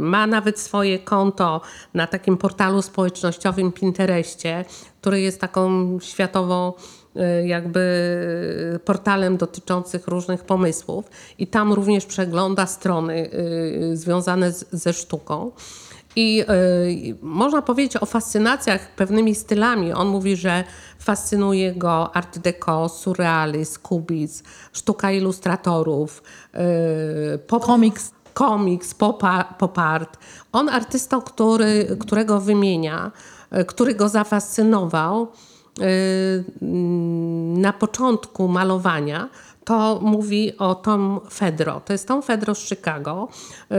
[0.00, 1.60] Ma nawet swoje konto
[1.94, 4.64] na takim portalu społecznościowym Pinterestie,
[5.00, 6.72] który jest taką światową
[7.44, 7.80] jakby
[8.84, 11.04] portalem dotyczących różnych pomysłów
[11.38, 13.30] i tam również przegląda strony
[13.92, 15.50] związane z, ze sztuką.
[16.16, 16.44] I
[17.10, 19.92] y, można powiedzieć o fascynacjach pewnymi stylami.
[19.92, 20.64] On mówi, że
[20.98, 26.22] fascynuje go art deco, surrealizm, kubizm, sztuka ilustratorów,
[27.34, 28.12] y, pop, Komiks.
[28.34, 29.22] komiks, pop,
[29.58, 30.18] pop art.
[30.52, 33.12] On artystą, który, którego wymienia,
[33.60, 35.28] y, który go zafascynował
[35.80, 36.44] y,
[37.60, 39.28] na początku malowania,
[39.66, 41.80] to mówi o Tom Fedro.
[41.80, 43.28] To jest Tom Fedro z Chicago,
[43.72, 43.76] y,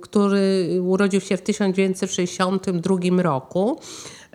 [0.00, 3.80] który urodził się w 1962 roku.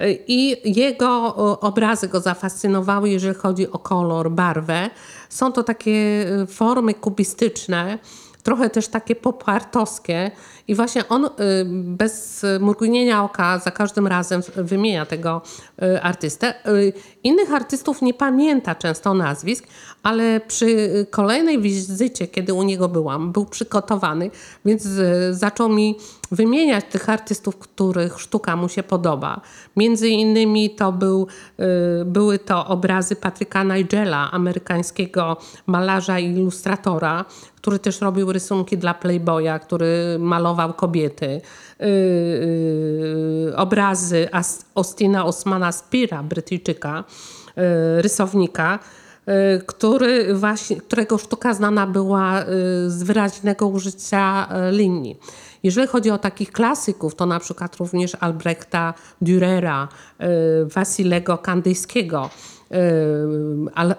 [0.01, 4.89] Y, I jego o, obrazy go zafascynowały, jeżeli chodzi o kolor, barwę.
[5.29, 7.99] Są to takie y, formy kubistyczne,
[8.41, 10.31] trochę też takie popartowskie
[10.67, 11.29] i właśnie on y,
[11.65, 15.41] bez mrugnienia oka za każdym razem wymienia tego
[15.83, 16.53] y, artystę.
[16.67, 19.67] Y, Innych artystów nie pamięta często nazwisk,
[20.03, 24.31] ale przy kolejnej wizycie, kiedy u niego byłam, był przygotowany,
[24.65, 24.87] więc
[25.31, 25.95] zaczął mi
[26.31, 29.41] wymieniać tych artystów, których sztuka mu się podoba.
[29.75, 31.27] Między innymi to był,
[32.05, 37.25] były to obrazy Patryka Nigela, amerykańskiego malarza i ilustratora,
[37.61, 41.25] który też robił rysunki dla Playboya, który malował kobiety.
[41.25, 47.03] Y, y, obrazy As- Austina Osmana Spira, Brytyjczyka,
[47.97, 48.79] y, rysownika,
[49.27, 52.45] y, który właśnie, którego sztuka znana była y,
[52.89, 55.19] z wyraźnego użycia y, linii.
[55.63, 59.87] Jeżeli chodzi o takich klasyków, to na przykład również Albrechta Dürera,
[60.75, 62.29] Wasilego Kandyjskiego,
[63.73, 63.95] Al,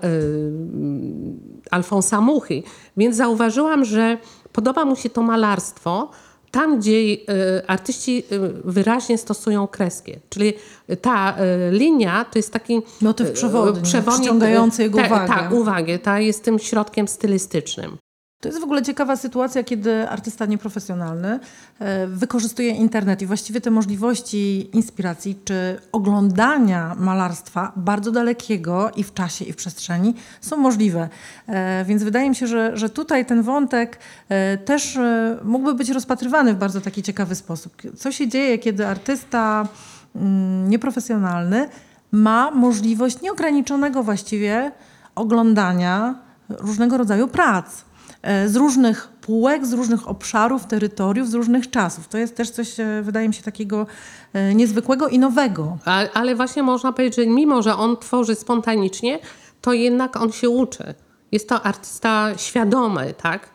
[1.71, 2.63] Alfonsa Muchy.
[2.97, 4.19] Więc zauważyłam, że
[4.53, 6.11] podoba mu się to malarstwo
[6.53, 7.19] tam, gdzie y,
[7.67, 10.13] artyści y, wyraźnie stosują kreskę.
[10.29, 10.53] Czyli
[11.01, 15.29] ta y, linia to jest taki Motyw przewodni, przewodnik, przyciągający jego ta, uwagę.
[15.29, 15.99] Tak, uwagę.
[15.99, 17.97] Ta jest tym środkiem stylistycznym.
[18.43, 21.41] To jest w ogóle ciekawa sytuacja, kiedy artysta nieprofesjonalny
[21.79, 29.15] e, wykorzystuje internet i właściwie te możliwości inspiracji czy oglądania malarstwa bardzo dalekiego i w
[29.15, 31.09] czasie, i w przestrzeni są możliwe.
[31.47, 34.99] E, Więc wydaje mi się, że, że tutaj ten wątek e, też
[35.45, 37.77] mógłby być rozpatrywany w bardzo taki ciekawy sposób.
[37.97, 39.69] Co się dzieje, kiedy artysta
[40.17, 41.69] mm, nieprofesjonalny
[42.13, 44.73] ma możliwość nieograniczonego właściwie
[45.15, 46.15] oglądania
[46.49, 47.92] różnego rodzaju prac
[48.47, 52.09] z różnych półek, z różnych obszarów, terytoriów, z różnych czasów.
[52.09, 53.87] To jest też coś, e, wydaje mi się, takiego
[54.33, 55.79] e, niezwykłego i nowego.
[55.85, 59.19] A, ale właśnie można powiedzieć, że mimo, że on tworzy spontanicznie,
[59.61, 60.95] to jednak on się uczy.
[61.33, 63.51] Jest to artysta świadomy, tak?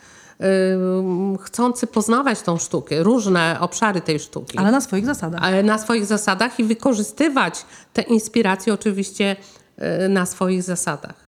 [1.42, 5.44] Chcący poznawać tą sztukę, różne obszary tej sztuki Ale na swoich zasadach.
[5.44, 9.36] ale na swoich zasadach i wykorzystywać te inspiracje oczywiście
[10.06, 11.27] y, na swoich zasadach.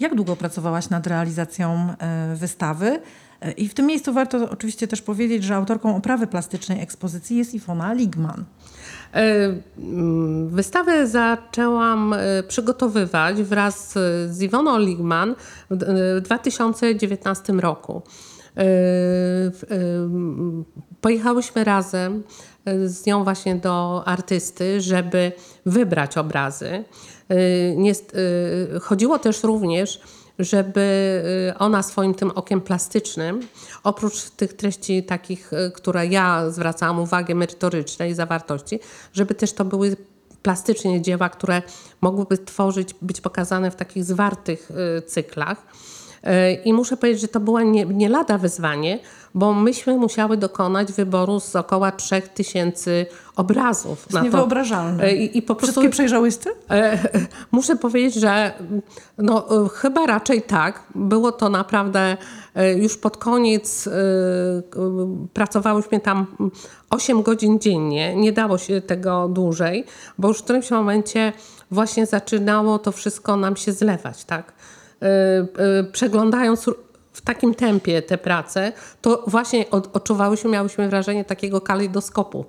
[0.00, 3.00] Jak długo pracowałaś nad realizacją e, wystawy?
[3.40, 7.54] E, I w tym miejscu warto oczywiście też powiedzieć, że autorką oprawy plastycznej ekspozycji jest
[7.54, 8.44] Iwona Ligman.
[9.14, 9.22] E,
[9.78, 12.14] mm, Wystawę zaczęłam
[12.48, 13.92] przygotowywać wraz
[14.26, 15.34] z Iwoną Ligman
[15.70, 15.78] w
[16.18, 18.02] w 2019 roku.
[21.00, 22.22] Pojechałyśmy razem
[22.86, 25.32] z nią właśnie do artysty, żeby
[25.66, 26.84] wybrać obrazy.
[27.76, 28.16] Jest-
[28.76, 30.00] e, Chodziło też również,
[30.38, 30.80] żeby
[31.50, 33.40] y, ona swoim tym okiem plastycznym,
[33.82, 38.80] oprócz tych treści takich, y, które ja zwracałam uwagę merytorycznej zawartości,
[39.12, 39.96] żeby też to były
[40.42, 41.62] plastycznie dzieła, które
[42.00, 45.66] mogłyby tworzyć, być pokazane w takich zwartych y, cyklach.
[46.64, 48.98] I muszę powiedzieć, że to było nie, nie lada wyzwanie,
[49.34, 53.06] bo myśmy musiały dokonać wyboru z około 3000
[53.36, 54.06] obrazów.
[54.10, 55.04] jest niewyobrażalne.
[55.08, 56.50] Y, I, i po prostu Wszystkie przejrzałyście?
[56.70, 56.98] E,
[57.52, 58.52] Muszę powiedzieć, że
[59.18, 60.82] no, e, chyba raczej tak.
[60.94, 62.16] Było to naprawdę
[62.54, 63.86] e, już pod koniec.
[63.86, 63.90] e,
[65.32, 66.26] Pracowałyśmy tam
[66.90, 68.16] 8 godzin dziennie.
[68.16, 69.84] Nie dało się tego dłużej,
[70.18, 71.32] bo już w którymś momencie
[71.70, 74.24] właśnie zaczynało to wszystko nam się zlewać.
[74.24, 74.52] Tak?
[75.04, 75.08] E,
[75.78, 76.70] e, Przeglądając
[77.12, 82.44] w takim tempie te prace, to właśnie od- odczuwałyśmy, miałyśmy wrażenie takiego kalejdoskopu,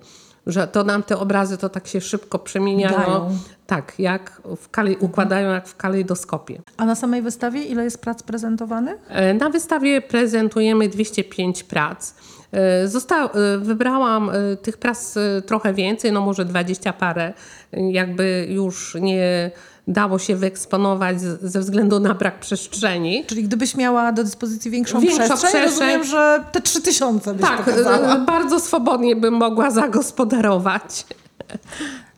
[0.46, 2.96] że to nam te obrazy to tak się szybko przemieniają.
[2.98, 3.38] Dają.
[3.66, 6.62] Tak, jak w kale, układają jak w kalejdoskopie.
[6.76, 8.96] A na samej wystawie ile jest prac prezentowanych?
[9.08, 12.14] E, Na wystawie prezentujemy 205 prac.
[12.52, 14.30] E, Zosta- e, wybrałam
[14.62, 15.14] tych prac
[15.46, 17.32] trochę więcej, no może 20 parę.
[17.72, 19.50] Jakby już nie
[19.88, 23.24] dało się wyeksponować ze względu na brak przestrzeni.
[23.26, 25.64] Czyli gdybyś miała do dyspozycji większą, Większą przestrzeń, przestrzeń.
[25.88, 28.16] rozumiem, że te 3000 byś Tak, pokazała.
[28.18, 31.06] bardzo swobodnie bym mogła zagospodarować.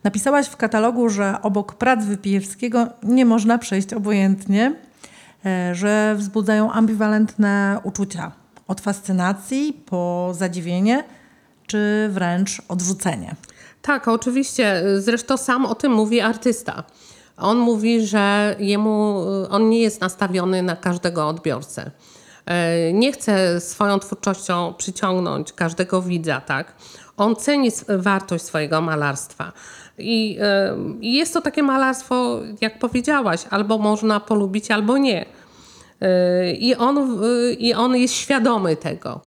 [0.08, 4.74] Napisałaś w katalogu, że obok prac Wypijewskiego nie można przejść obojętnie,
[5.46, 8.32] e, że wzbudzają ambiwalentne uczucia.
[8.68, 11.04] Od fascynacji po zadziwienie,
[11.66, 13.34] czy wręcz odrzucenie.
[13.82, 14.82] Tak, oczywiście.
[14.98, 16.84] Zresztą sam o tym mówi artysta.
[17.36, 21.90] On mówi, że jemu, on nie jest nastawiony na każdego odbiorcę.
[22.46, 26.72] E, Nie chce swoją twórczością przyciągnąć każdego widza, tak?
[27.16, 29.52] On ceni wartość swojego malarstwa.
[29.98, 30.38] I,
[31.00, 35.26] I jest to takie malarstwo, jak powiedziałaś, albo można polubić, albo nie.
[36.00, 37.18] E, I on,
[37.58, 39.20] I on jest świadomy tego.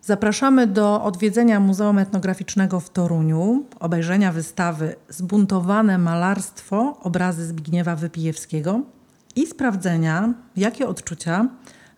[0.00, 8.80] Zapraszamy do odwiedzenia Muzeum Etnograficznego w Toruniu, obejrzenia wystawy Zbuntowane malarstwo obrazy Zbigniewa Wypijewskiego
[9.36, 11.48] i sprawdzenia, jakie odczucia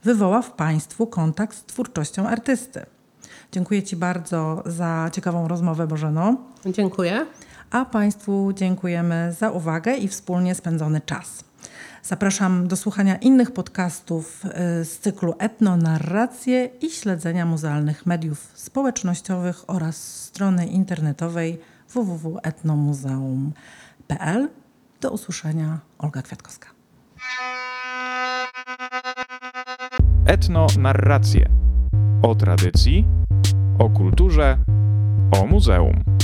[0.04, 2.86] wywoła w Państwu kontakt z twórczością artysty.
[3.56, 6.36] Dziękuję Ci bardzo za ciekawą rozmowę, Bożeno,
[6.66, 7.26] Dziękuję.
[7.70, 11.44] a Państwu dziękujemy za uwagę i wspólnie spędzony czas.
[12.02, 14.48] Zapraszam do słuchania innych podcastów y,
[14.84, 21.58] z cyklu Etnonarracje i śledzenia muzealnych mediów społecznościowych oraz strony internetowej
[21.94, 24.48] www.etnomuzeum.pl.
[25.00, 26.68] Do usłyszenia, Olga Kwiatkowska.
[30.26, 31.48] Etnonarracje
[32.22, 33.04] o tradycji,
[33.78, 34.58] o kulturze,
[35.32, 36.15] o muzeum.